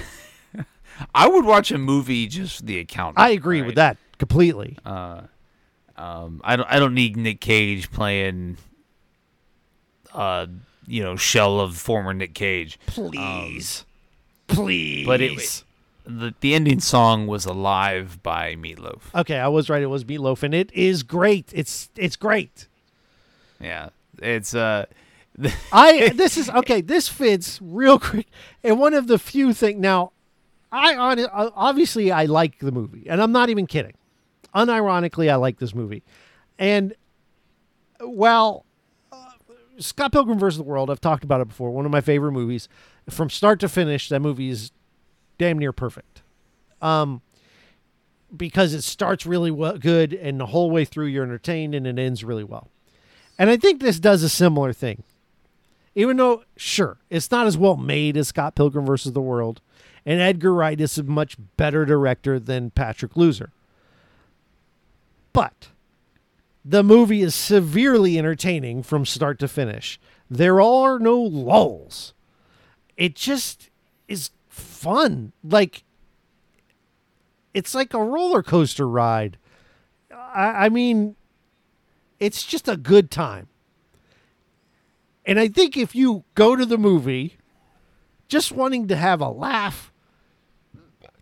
[1.14, 3.20] I would watch a movie just the accountant.
[3.20, 4.78] I agree with that completely.
[4.86, 5.24] Uh,
[6.02, 6.68] Um, I don't.
[6.68, 8.58] I don't need Nick Cage playing.
[10.14, 10.48] Uh,
[10.88, 12.80] you know, shell of former Nick Cage.
[12.88, 13.86] Please.
[14.48, 15.06] Please.
[15.06, 15.64] But it,
[16.06, 19.02] the the ending song was "Alive" by Meatloaf.
[19.14, 19.84] Okay, I was right.
[19.84, 21.52] It was Meatloaf, and it is great.
[21.54, 22.68] It's it's great.
[23.60, 24.88] Yeah, it's uh,
[25.72, 26.82] I this is okay.
[26.82, 28.28] This fits real quick,
[28.64, 29.80] and one of the few things.
[29.80, 30.14] Now,
[30.72, 31.20] I on
[31.56, 33.94] obviously I like the movie, and I'm not even kidding.
[34.56, 36.04] Unironically, I like this movie,
[36.60, 36.94] and
[38.02, 38.66] well,
[39.12, 39.32] uh,
[39.80, 40.58] Scott Pilgrim vs.
[40.58, 40.90] the World.
[40.90, 41.72] I've talked about it before.
[41.72, 42.68] One of my favorite movies,
[43.10, 44.10] from start to finish.
[44.10, 44.72] That movie is
[45.38, 46.22] damn near perfect.
[46.82, 47.22] Um,
[48.36, 52.00] because it starts really well, good, and the whole way through you're entertained, and it
[52.00, 52.70] ends really well.
[53.38, 55.04] And I think this does a similar thing.
[55.94, 59.62] Even though, sure, it's not as well made as Scott Pilgrim versus the World,
[60.06, 63.52] and Edgar Wright is a much better director than Patrick Loser.
[65.34, 65.70] But
[66.64, 70.00] the movie is severely entertaining from start to finish.
[70.30, 72.14] There are no lulls.
[72.98, 73.70] It just
[74.08, 75.34] is fun.
[75.44, 75.84] Like,
[77.54, 79.38] it's like a roller coaster ride.
[80.12, 81.16] I, I mean,
[82.20, 83.48] it's just a good time.
[85.26, 87.38] And I think if you go to the movie
[88.28, 89.92] just wanting to have a laugh,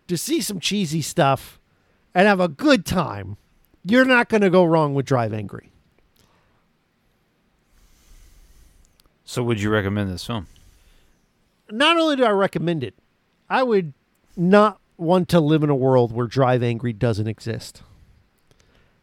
[0.06, 1.60] to see some cheesy stuff,
[2.14, 3.36] and have a good time,
[3.84, 5.70] you're not going to go wrong with Drive Angry.
[9.30, 10.48] so would you recommend this film?
[11.70, 12.94] Not only do I recommend it,
[13.48, 13.92] I would
[14.36, 17.82] not want to live in a world where Drive Angry doesn't exist.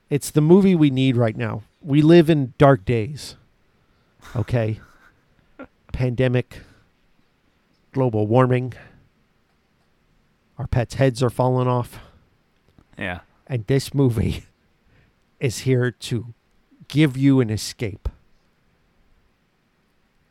[0.10, 1.64] It's the movie we need right now.
[1.82, 3.38] We live in dark days.
[4.36, 4.82] Okay?
[5.94, 6.60] Pandemic,
[7.94, 8.74] global warming,
[10.58, 12.00] our pets' heads are falling off.
[12.98, 14.44] Yeah, And this movie
[15.40, 16.34] is here to
[16.88, 18.10] give you an escape.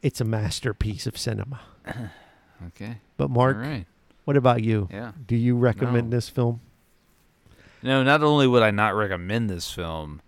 [0.02, 1.60] It's a masterpiece of cinema.
[2.68, 3.86] okay, But, Mark, right,
[4.24, 4.88] what about you?
[4.92, 5.12] yeah.
[5.26, 6.16] Do you recommend No.
[6.16, 6.60] this film?
[7.82, 10.20] No, not only would I not recommend this film,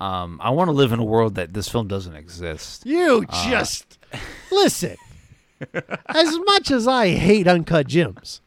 [0.00, 2.86] um, I want to live in a world that this film doesn't exist.
[2.86, 3.98] You just
[4.52, 4.96] listen.
[6.08, 8.40] as much as I hate Uncut Gems,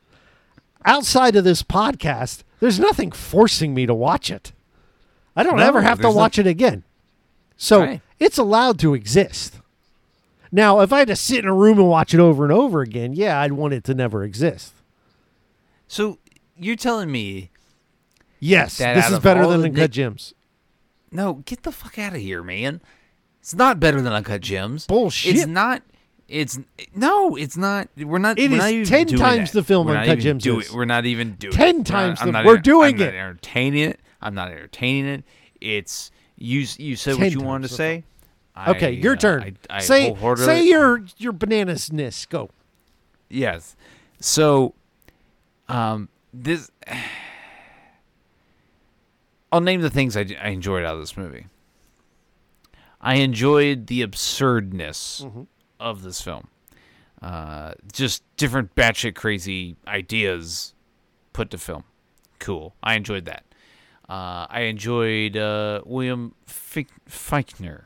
[0.84, 4.52] outside of this podcast, there's nothing forcing me to watch it.
[5.36, 6.84] I don't No, ever have to there's no- watch it again.
[7.58, 8.02] So Right.
[8.20, 9.60] it's allowed to exist.
[10.52, 12.82] Now, if I had to sit in a room and watch it over and over
[12.82, 14.74] again, yeah, I'd want it to never exist.
[15.88, 16.18] So
[16.58, 17.52] you're telling me
[18.40, 20.34] Yes, this is better than the Uncut Nick- Gems.
[21.12, 21.36] no?
[21.46, 22.82] Get the fuck out of here, man.
[23.42, 24.86] It's not better than Uncut Gems.
[24.88, 25.36] Bullshit.
[25.36, 25.82] It's not.
[26.28, 26.58] It's
[26.96, 27.36] no.
[27.36, 27.88] It's not.
[27.98, 28.38] We're not.
[28.40, 29.60] It we're is not even 10 doing times that.
[29.60, 30.72] the film We're Uncut Gems is.
[30.74, 31.54] We're not even doing.
[31.54, 31.74] 10 it.
[31.74, 33.16] We're not- times the- not we're enter- doing I'm not it.
[33.18, 34.00] entertaining it.
[34.22, 35.24] I'm not entertaining it.
[35.62, 36.66] It's you.
[36.78, 38.04] You said 10 what you wanted to say.
[38.56, 39.58] I, Okay, your uh, turn.
[39.70, 42.30] I, I say say your your bananasness.
[42.30, 42.50] Go.
[43.30, 43.76] Yes.
[44.20, 44.74] So,
[45.68, 46.72] um, this.
[49.52, 51.48] I'll name the things I, I enjoyed out of this movie.
[53.00, 55.26] I enjoyed the absurdness
[55.80, 56.48] of this film.
[57.22, 60.74] Uh, just different batshit crazy ideas
[61.32, 61.84] put to film.
[62.40, 62.76] Cool.
[62.84, 63.44] I enjoyed that.
[64.08, 67.86] Uh, I enjoyed uh, William Fick- Feichner.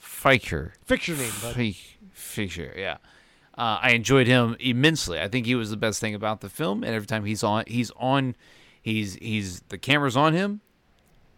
[0.00, 0.72] Feicher.
[0.84, 1.54] Fix your name, bud.
[1.56, 2.98] Feich- Fisher, yeah.
[3.56, 5.18] Uh, I enjoyed him immensely.
[5.20, 6.84] I think he was the best thing about the film.
[6.84, 8.36] And every time he's on, he's on,
[8.82, 10.60] he's he's the camera's on him.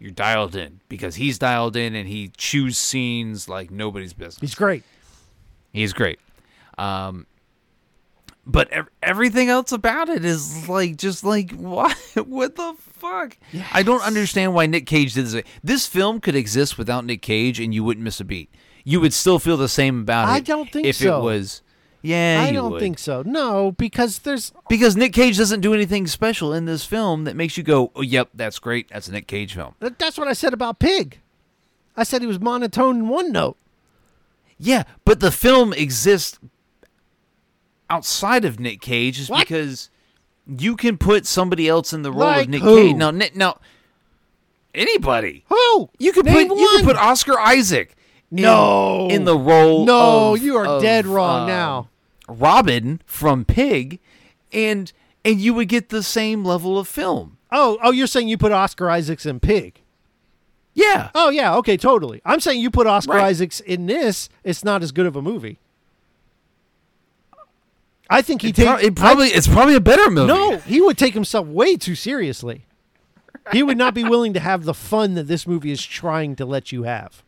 [0.01, 4.41] You're dialed in because he's dialed in and he chews scenes like nobody's business.
[4.41, 4.83] He's great.
[5.72, 6.18] He's great.
[6.76, 7.26] Um,
[8.49, 11.97] but ev- everything else about it is like just like what
[12.27, 13.37] what the fuck?
[13.73, 15.43] I don't understand why Nick Cage did this.
[15.63, 18.51] This film could exist without Nick Cage and you wouldn't miss a beat.
[18.85, 20.33] You would still feel the same about it.
[20.33, 21.21] I don't think if so.
[21.21, 21.63] it was.
[22.01, 22.81] Yeah, I don't would.
[22.81, 23.23] think so.
[23.27, 27.57] No, because there's because Nick Cage doesn't do anything special in this film that makes
[27.57, 28.89] you go, "Oh, yep, that's great.
[28.89, 31.19] That's a Nick Cage film." that's what I said about Pig.
[31.97, 33.57] I said he was monotone in one note.
[34.57, 36.39] Yeah, but the film exists
[37.91, 39.41] outside of Nick Cage just What?
[39.41, 39.91] because
[40.47, 42.76] you can put somebody else in the role Like of Nick who?
[42.76, 42.97] Cage.
[42.97, 43.59] Now, Nick, now
[44.74, 45.45] anybody.
[45.49, 45.91] Who?
[45.99, 47.95] You could Name put you could put Oscar Isaac.
[48.30, 49.09] in- No.
[49.11, 49.84] in the role.
[49.86, 51.89] No, of- you are of, dead wrong uh, now.
[52.28, 54.01] Robin from Pig,
[54.53, 54.93] and
[55.24, 57.39] and you would get the same level of film.
[57.51, 59.80] Oh, oh, you're saying you put Oscar Isaacs in Pig?
[60.74, 62.20] Yeah, Oh yeah, okay, totally.
[62.24, 63.24] I'm saying you put Oscar Right.
[63.24, 64.28] Isaacs in this.
[64.45, 65.59] It's not as good of a movie.
[68.11, 68.85] I think he it, pro- takes.
[68.85, 70.29] it probably it's probably a better movie.
[70.29, 72.65] no, he would take himself way too seriously.
[73.53, 76.45] He would not be willing to have the fun that this movie is trying to
[76.45, 77.23] let you have.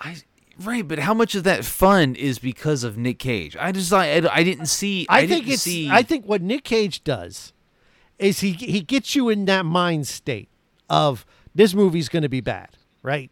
[0.00, 0.16] I
[0.60, 3.56] right, but how much of that fun is because of Nick Cage?
[3.56, 5.06] I just I, I didn't see.
[5.08, 5.62] I, I, think didn't it's.
[5.62, 5.90] see.
[5.90, 7.52] I think what Nick Cage does
[8.18, 10.48] is he he gets you in that mind state
[10.88, 12.70] of this movie's going to be bad,
[13.02, 13.30] right?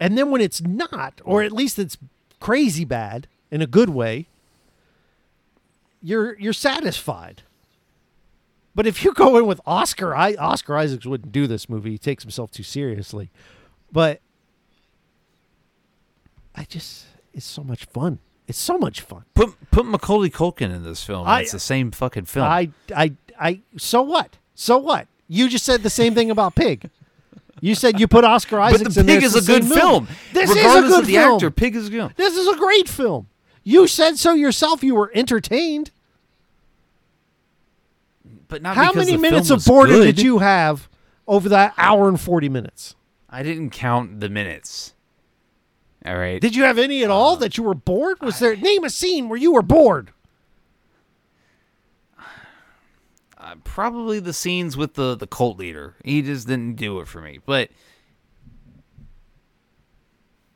[0.00, 1.96] And then when it's not, or at least it's
[2.40, 4.26] crazy bad in a good way,
[6.02, 7.42] you're you're satisfied.
[8.74, 11.90] But if you go in with Oscar, I Oscar Isaacs wouldn't do this movie.
[11.92, 13.30] He takes himself too seriously.
[13.90, 14.20] But
[16.54, 18.18] I just it's so much fun.
[18.48, 19.24] It's so much fun.
[19.34, 21.26] put put Macaulay Culkin in this film.
[21.26, 22.46] I- it's the same fucking film.
[22.46, 23.60] I, I, I.
[23.78, 24.36] So what?
[24.54, 25.06] So what?
[25.28, 26.90] You just said the same thing about Pig.
[27.60, 29.76] You said you put Oscar but Isaacs the Pig is a good movie.
[29.76, 30.08] film.
[30.32, 31.34] This is a Regardless good of the film.
[31.34, 32.12] actor, Pig is good.
[32.16, 33.28] This is a great film.
[33.64, 34.82] You said so yourself.
[34.82, 35.90] You were entertained.
[38.48, 40.16] But not How many minutes of boredom good.
[40.16, 40.88] did you have
[41.26, 42.94] over that hour and forty minutes?
[43.30, 44.92] I didn't count the minutes.
[46.04, 46.40] All right.
[46.40, 48.18] Did you have any at Uh, all that you were bored?
[48.20, 50.12] Was there name a scene where you were bored?
[53.38, 55.94] Uh, probably the scenes with the the cult leader.
[56.04, 57.40] He just didn't do it for me.
[57.44, 57.70] But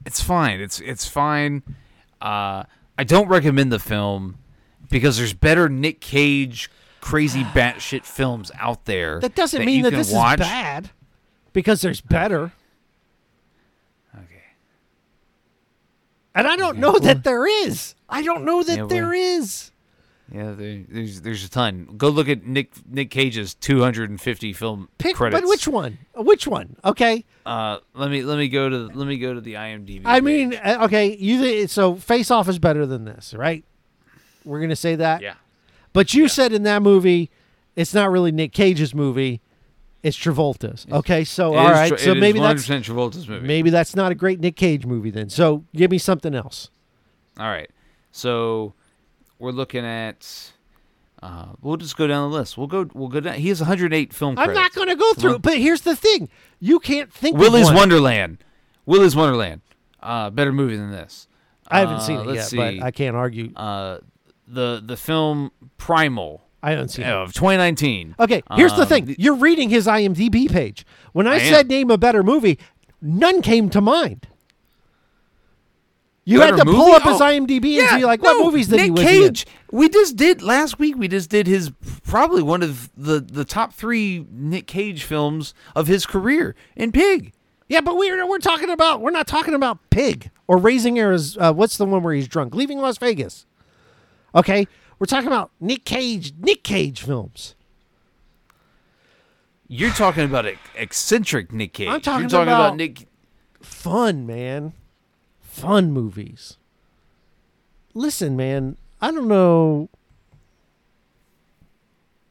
[0.04, 0.60] it's fine.
[0.60, 1.62] It's it's fine.
[2.20, 2.64] Uh,
[2.98, 4.38] I don't recommend the film
[4.90, 6.70] because there's better Nick Cage
[7.00, 9.20] crazy batshit films out there.
[9.20, 10.40] That doesn't mean that this watch.
[10.40, 10.90] is bad,
[11.52, 12.52] because there's better.
[14.14, 14.42] Okay.
[16.34, 17.94] And I don't know that there is.
[18.08, 19.70] I don't know that Yeah, well- there is.
[20.32, 21.88] Yeah, there, there's there's a ton.
[21.96, 25.40] Go look at Nick Nick Cage's 250 film Pick, credits.
[25.40, 25.98] but which one?
[26.16, 26.76] Which one?
[26.84, 27.24] Okay.
[27.44, 30.02] Uh, let me let me go to let me go to the IMDb.
[30.04, 30.24] I page.
[30.24, 31.16] mean, uh, okay.
[31.16, 33.64] You th- so Face Off is better than this, right?
[34.44, 35.22] We're gonna say that.
[35.22, 35.34] yeah.
[35.92, 37.30] But you said in that movie,
[37.76, 39.40] it's not really Nick Cage's movie.
[40.02, 40.86] It's Travolta's.
[40.90, 41.22] Okay.
[41.24, 41.88] So It all.
[41.88, 43.46] Tra- so it is maybe that's 100% Travolta's movie.
[43.46, 45.28] maybe that's not a great Nick Cage movie then.
[45.30, 46.70] So give me something else.
[47.38, 47.70] All right.
[48.12, 48.74] So
[49.38, 50.52] we're looking at.
[51.22, 52.58] Uh, we'll just go down the list.
[52.58, 52.88] We'll go.
[52.94, 53.34] We'll go down.
[53.34, 54.58] He has 108 film I'm credits.
[54.58, 55.38] not going to go through.
[55.40, 56.28] But here's the thing:
[56.60, 57.36] you can't think.
[57.38, 57.74] One.
[57.74, 58.38] Wonderland.
[58.84, 59.62] Willy's Wonderland.
[60.00, 61.26] Uh, better movie than this.
[61.68, 62.82] I haven't Uh, seen it yet, let's but.
[62.82, 63.52] I can't argue.
[63.56, 63.98] Uh,
[64.46, 66.42] the the film Primal.
[66.62, 67.10] I haven't seen it.
[67.12, 68.16] of 2019.
[68.18, 69.14] Okay, here's the Um, thing.
[69.18, 70.84] You're reading his IMDb page.
[71.12, 71.52] When I, I am.
[71.52, 72.58] said name a better movie,
[73.00, 74.26] none came to mind.
[76.28, 78.76] You had to pull up his Oh, IMDb and see like what no, movies did
[78.78, 79.46] Nick he was Cage.
[79.70, 80.96] We just did last week.
[80.96, 81.70] We just did his
[82.02, 87.32] probably one of the the top three Nick Cage films of his career in Pig.
[87.68, 91.50] Yeah, but we're we're talking about we're not talking about Pig or Raising Arizona.
[91.50, 92.56] Uh, what's the one where he's drunk?
[92.56, 93.46] Leaving Las Vegas.
[94.34, 94.66] Okay,
[94.98, 96.32] we're talking about Nick Cage.
[96.40, 97.54] Nick Cage films.
[99.68, 101.88] You're talking about ec- eccentric Nick Cage.
[101.88, 103.06] I'm talking You're talking about- about Nick.
[103.60, 104.72] fun, man.
[105.56, 106.58] Fun movies.
[107.94, 109.88] Listen, man, I don't know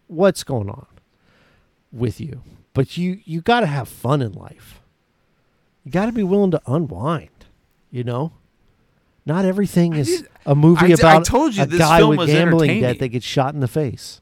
[0.07, 0.85] what's going on
[1.91, 2.41] with you,
[2.75, 4.79] but you you got to have fun in life.
[5.83, 7.29] You got to be willing to unwind,
[7.91, 8.33] you know?
[9.25, 11.97] Not everything is did- a movie I d- I about told you a this guy
[11.97, 12.99] film with was gambling debt entertaining.
[12.99, 14.21] that gets shot in the face.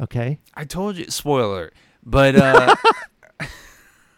[0.00, 0.38] Okay?
[0.54, 1.72] I told you, spoiler,
[2.04, 2.76] but uh,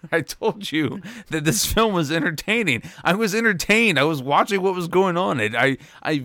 [0.13, 2.83] I told you that this film was entertaining.
[3.05, 3.99] I was entertained.
[3.99, 5.41] I was watching what was going on.
[5.41, 6.25] It, I I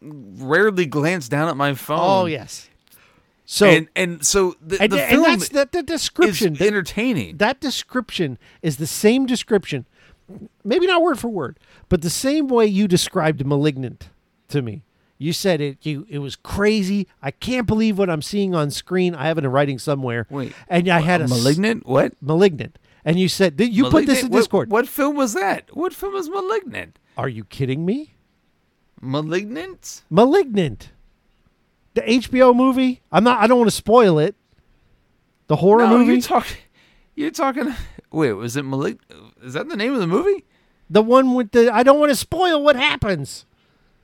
[0.00, 1.98] rarely glanced down at my phone.
[2.00, 2.68] Oh, yes.
[3.46, 6.54] So and and so the, and, the and film that's the, the is description.
[6.54, 7.36] that- entertaining.
[7.36, 9.84] that description is the same description,
[10.64, 11.58] maybe not word for word,
[11.90, 14.08] but the same way you described Malignant
[14.48, 14.82] to me.
[15.18, 15.78] You said it.
[15.82, 17.06] You it was crazy.
[17.22, 19.14] I can't believe what I'm seeing on screen.
[19.14, 20.26] I have it in writing somewhere.
[20.30, 21.86] Wait, and I had a s- malignant.
[21.86, 22.14] What?
[22.22, 24.32] malignant, and you said you put this in Malignant?
[24.32, 24.70] What- Discord.
[24.70, 25.74] What, film was that?
[25.74, 26.98] What film was malignant?
[27.16, 28.14] Are you kidding me?
[29.00, 30.02] Malignant?
[30.10, 30.90] Malignant,
[31.94, 33.02] the HBO movie.
[33.12, 33.40] I'm not.
[33.40, 34.34] I don't want to spoil it.
[35.46, 36.56] The horror no, movie, you're talking.
[37.14, 37.74] You're talking.
[38.10, 39.02] Wait, was it malignant?
[39.42, 40.44] Is that the name of the movie?
[40.88, 41.72] the one with the.
[41.72, 43.44] I don't want to spoil what happens.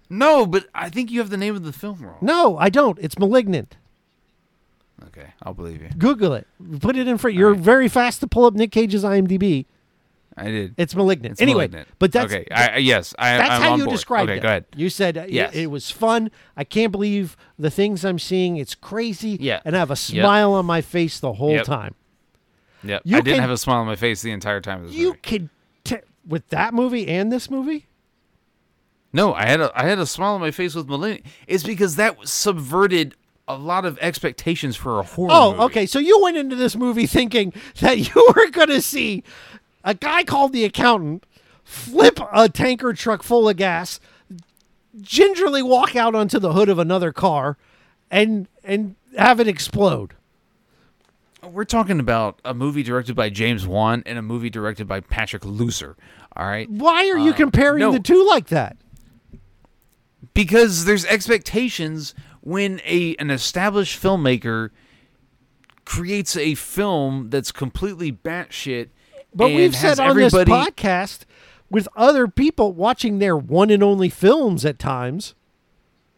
[0.08, 2.18] No, but I think you have the name of the film wrong.
[2.20, 2.98] No, I don't.
[3.00, 3.76] It's malignant.
[5.08, 5.88] Okay, I'll believe you.
[5.98, 6.46] Google it.
[6.80, 7.36] Put it in front.
[7.36, 7.60] You're right.
[7.60, 9.66] very fast to pull up Nick Cage's IMDb.
[10.36, 10.74] I did.
[10.78, 11.32] It's malignant.
[11.32, 11.88] It's anyway, Malignant.
[11.98, 12.46] but that's okay.
[12.54, 13.96] I, yes, I, that's I'm how you board.
[13.96, 14.42] described okay, it.
[14.42, 14.64] go ahead.
[14.76, 16.30] You said uh, it- it, was fun.
[16.56, 18.56] I can't believe the things I'm seeing.
[18.56, 19.36] It's crazy.
[19.40, 19.60] Yeah.
[19.64, 21.64] and I have a smile on my face the whole Yep.
[21.64, 21.94] time.
[22.84, 23.02] Yep.
[23.04, 24.96] You I didn't can- have a smile on my face the entire time of this
[24.96, 25.18] You movie.
[25.22, 25.48] could
[25.84, 25.96] t-
[26.26, 27.86] with that movie and this movie.
[29.12, 31.26] No, I had a I had a smile on my face with Malignant.
[31.48, 33.16] It's because that subverted
[33.54, 35.62] a lot of expectations for a horror Oh, movie.
[35.64, 35.86] okay.
[35.86, 39.22] So you went into this movie thinking that you were going to see
[39.84, 41.24] a guy called the accountant
[41.64, 44.00] flip a tanker truck full of gas,
[45.00, 47.56] gingerly walk out onto the hood of another car,
[48.10, 50.14] and and have it explode.
[51.42, 55.42] We're talking about a movie directed by James Wan and a movie directed by Patrick
[55.42, 55.94] Lussier.
[56.36, 57.92] All right, Why are you uh, comparing no.
[57.92, 58.76] the two like that?
[60.34, 64.70] because there's expectations when a an established filmmaker
[65.84, 68.88] creates a film that's completely batshit.
[69.34, 71.20] But we've said on this podcast
[71.70, 75.34] with other people watching their one and only films at times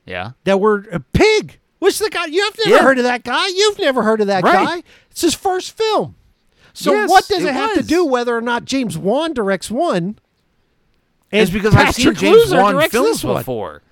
[0.07, 1.59] yeah, that were a pig.
[1.79, 2.83] Which the guy you've never Yeah.
[2.83, 3.47] heard of that guy?
[3.49, 4.67] You've never heard of that Right.
[4.67, 4.83] guy?
[5.11, 6.15] It's his first film.
[6.73, 9.71] So Yes, what does it, it have to do whether or not James Wan directs
[9.71, 10.19] one?
[11.33, 13.83] it's because I've seen James Wan films before.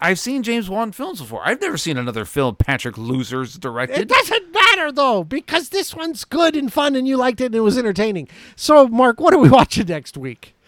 [0.00, 1.40] I've seen James Wan films before.
[1.44, 3.98] I've never seen another film Patrick Loser's directed.
[3.98, 7.54] It doesn't matter though because this one's good and fun and you liked it and
[7.56, 8.28] it was entertaining.
[8.54, 10.54] So Mark, what are we watching next week?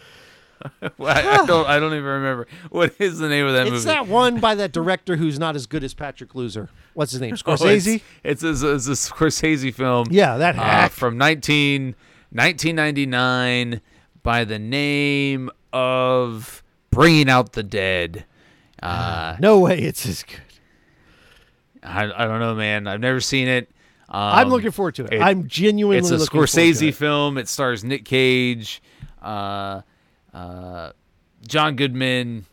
[0.99, 1.67] Well, I, I don't.
[1.67, 3.85] I don't even remember what is the name of that It's movie.
[3.87, 6.69] that one by that director who's not as good as Patrick Loser.
[6.93, 7.31] What's his name?
[7.47, 8.03] Oh, Scorsese.
[8.23, 10.09] it's, it's, a, it's a Scorsese film.
[10.11, 11.95] Yeah, that uh, from 19,
[12.33, 13.81] 1999
[14.23, 18.27] by the name of Bringing Out the Dead.
[18.83, 20.41] Uh, no way, it's as good.
[21.83, 22.87] I, I don't know, man.
[22.87, 23.69] I've never seen it.
[24.09, 25.15] Um, I'm looking forward to it.
[25.15, 26.95] it- I'm genuinely It's a looking forward to Scorsese it.
[26.95, 27.39] film.
[27.39, 28.83] It stars Nick Cage,
[29.23, 29.83] uh,
[30.35, 30.93] uh,
[31.47, 32.45] John Goodman,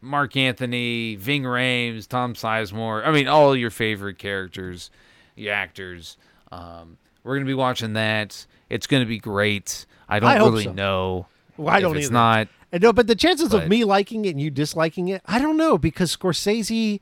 [0.00, 3.04] Marc Anthony, Ving Rhames, Tom Sizemore.
[3.06, 4.90] I mean, all your favorite characters,
[5.36, 6.16] your actors.
[6.52, 8.46] Um, we're gonna be watching that.
[8.70, 9.86] It's gonna be great.
[10.08, 10.72] I don't I really so.
[10.72, 11.26] know.
[11.56, 12.12] Well, I if don't it's either.
[12.14, 12.48] not.
[12.72, 15.56] I know, but the chances of me liking it and you disliking it, I don't
[15.56, 17.00] know because Scorsese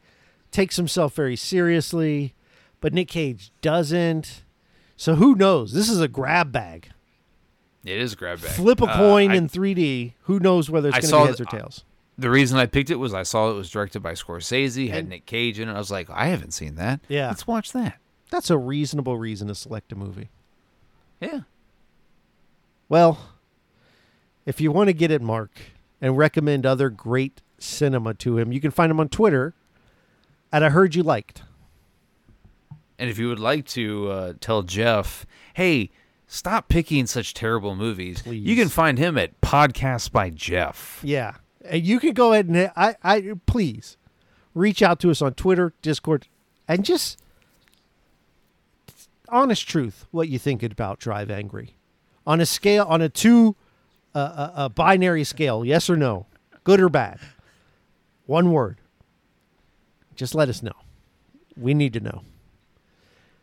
[0.52, 2.34] takes himself very seriously,
[2.80, 4.44] but Nick Cage doesn't.
[4.96, 5.72] So who knows?
[5.72, 6.90] This is a grab bag.
[7.84, 8.52] It is a grab bag.
[8.52, 10.14] Flip a Uh, coin I- in 3D.
[10.22, 11.84] Who knows whether it's going to be heads or tails?
[12.18, 15.08] the reason I picked it was I saw it was directed by Scorsese, had And-
[15.10, 15.72] Nick Cage in it.
[15.74, 17.00] I was like, I haven't seen that.
[17.08, 17.28] Yeah.
[17.28, 17.98] let's watch that.
[18.30, 20.30] That's a reasonable reason to select a movie.
[21.20, 21.40] Yeah.
[22.88, 23.18] Well,
[24.46, 25.50] if you want to get at Mark
[26.00, 29.54] and recommend other great cinema to him, you can find him on Twitter
[30.52, 31.42] at I Heard You Liked.
[32.98, 35.90] And if you would like to uh, tell Jeff, hey,
[36.26, 41.00] stop picking such terrible movies, you can find him at Podcast by Jeff.
[41.02, 41.34] Yeah.
[41.68, 43.96] And you can go ahead and I, I please
[44.54, 46.28] reach out to us on Twitter, Discord,
[46.68, 47.20] and just
[49.28, 51.76] honest truth what you think about Drive Angry.
[52.26, 53.56] On a scale on a two
[54.18, 56.26] a, a binary scale, yes or no,
[56.64, 57.18] good or bad.
[58.26, 58.78] One word.
[60.14, 60.72] Just let us know.
[61.56, 62.22] We need to know.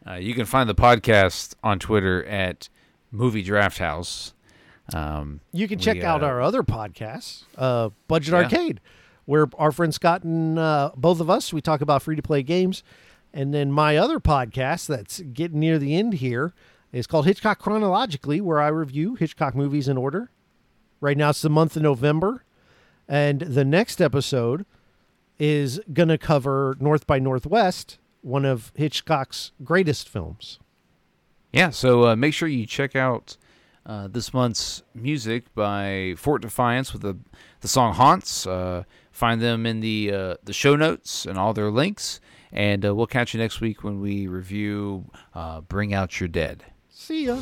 [0.05, 2.67] Uh, you can find the podcast on Twitter at
[3.11, 4.33] Movie Draft House.
[4.93, 8.39] Um, You can we, check out uh, our other podcasts, uh, Budget Yeah.
[8.41, 8.81] Arcade,
[9.25, 12.43] where our friend Scott and uh, both of us we talk about free to play
[12.43, 12.83] games,
[13.33, 16.53] and then my other podcast that's getting near the end here
[16.91, 20.29] is called Hitchcock Chronologically, where I review Hitchcock movies in order.
[21.03, 22.45] Right now it's the month of November,
[23.09, 24.65] and the next episode
[25.37, 30.59] is gonna cover North by Northwest, one of Hitchcock's greatest films.
[31.51, 33.35] Yeah, so uh, make sure you check out
[33.85, 37.17] uh, this month's music by Fort Defiance with the
[37.59, 41.69] the song "Haunts." Uh, find them in the uh, the show notes and all their
[41.69, 46.29] links, and uh, we'll catch you next week when we review uh, "Bring Out Your
[46.29, 47.41] Dead." See ya.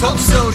[0.00, 0.47] hope so.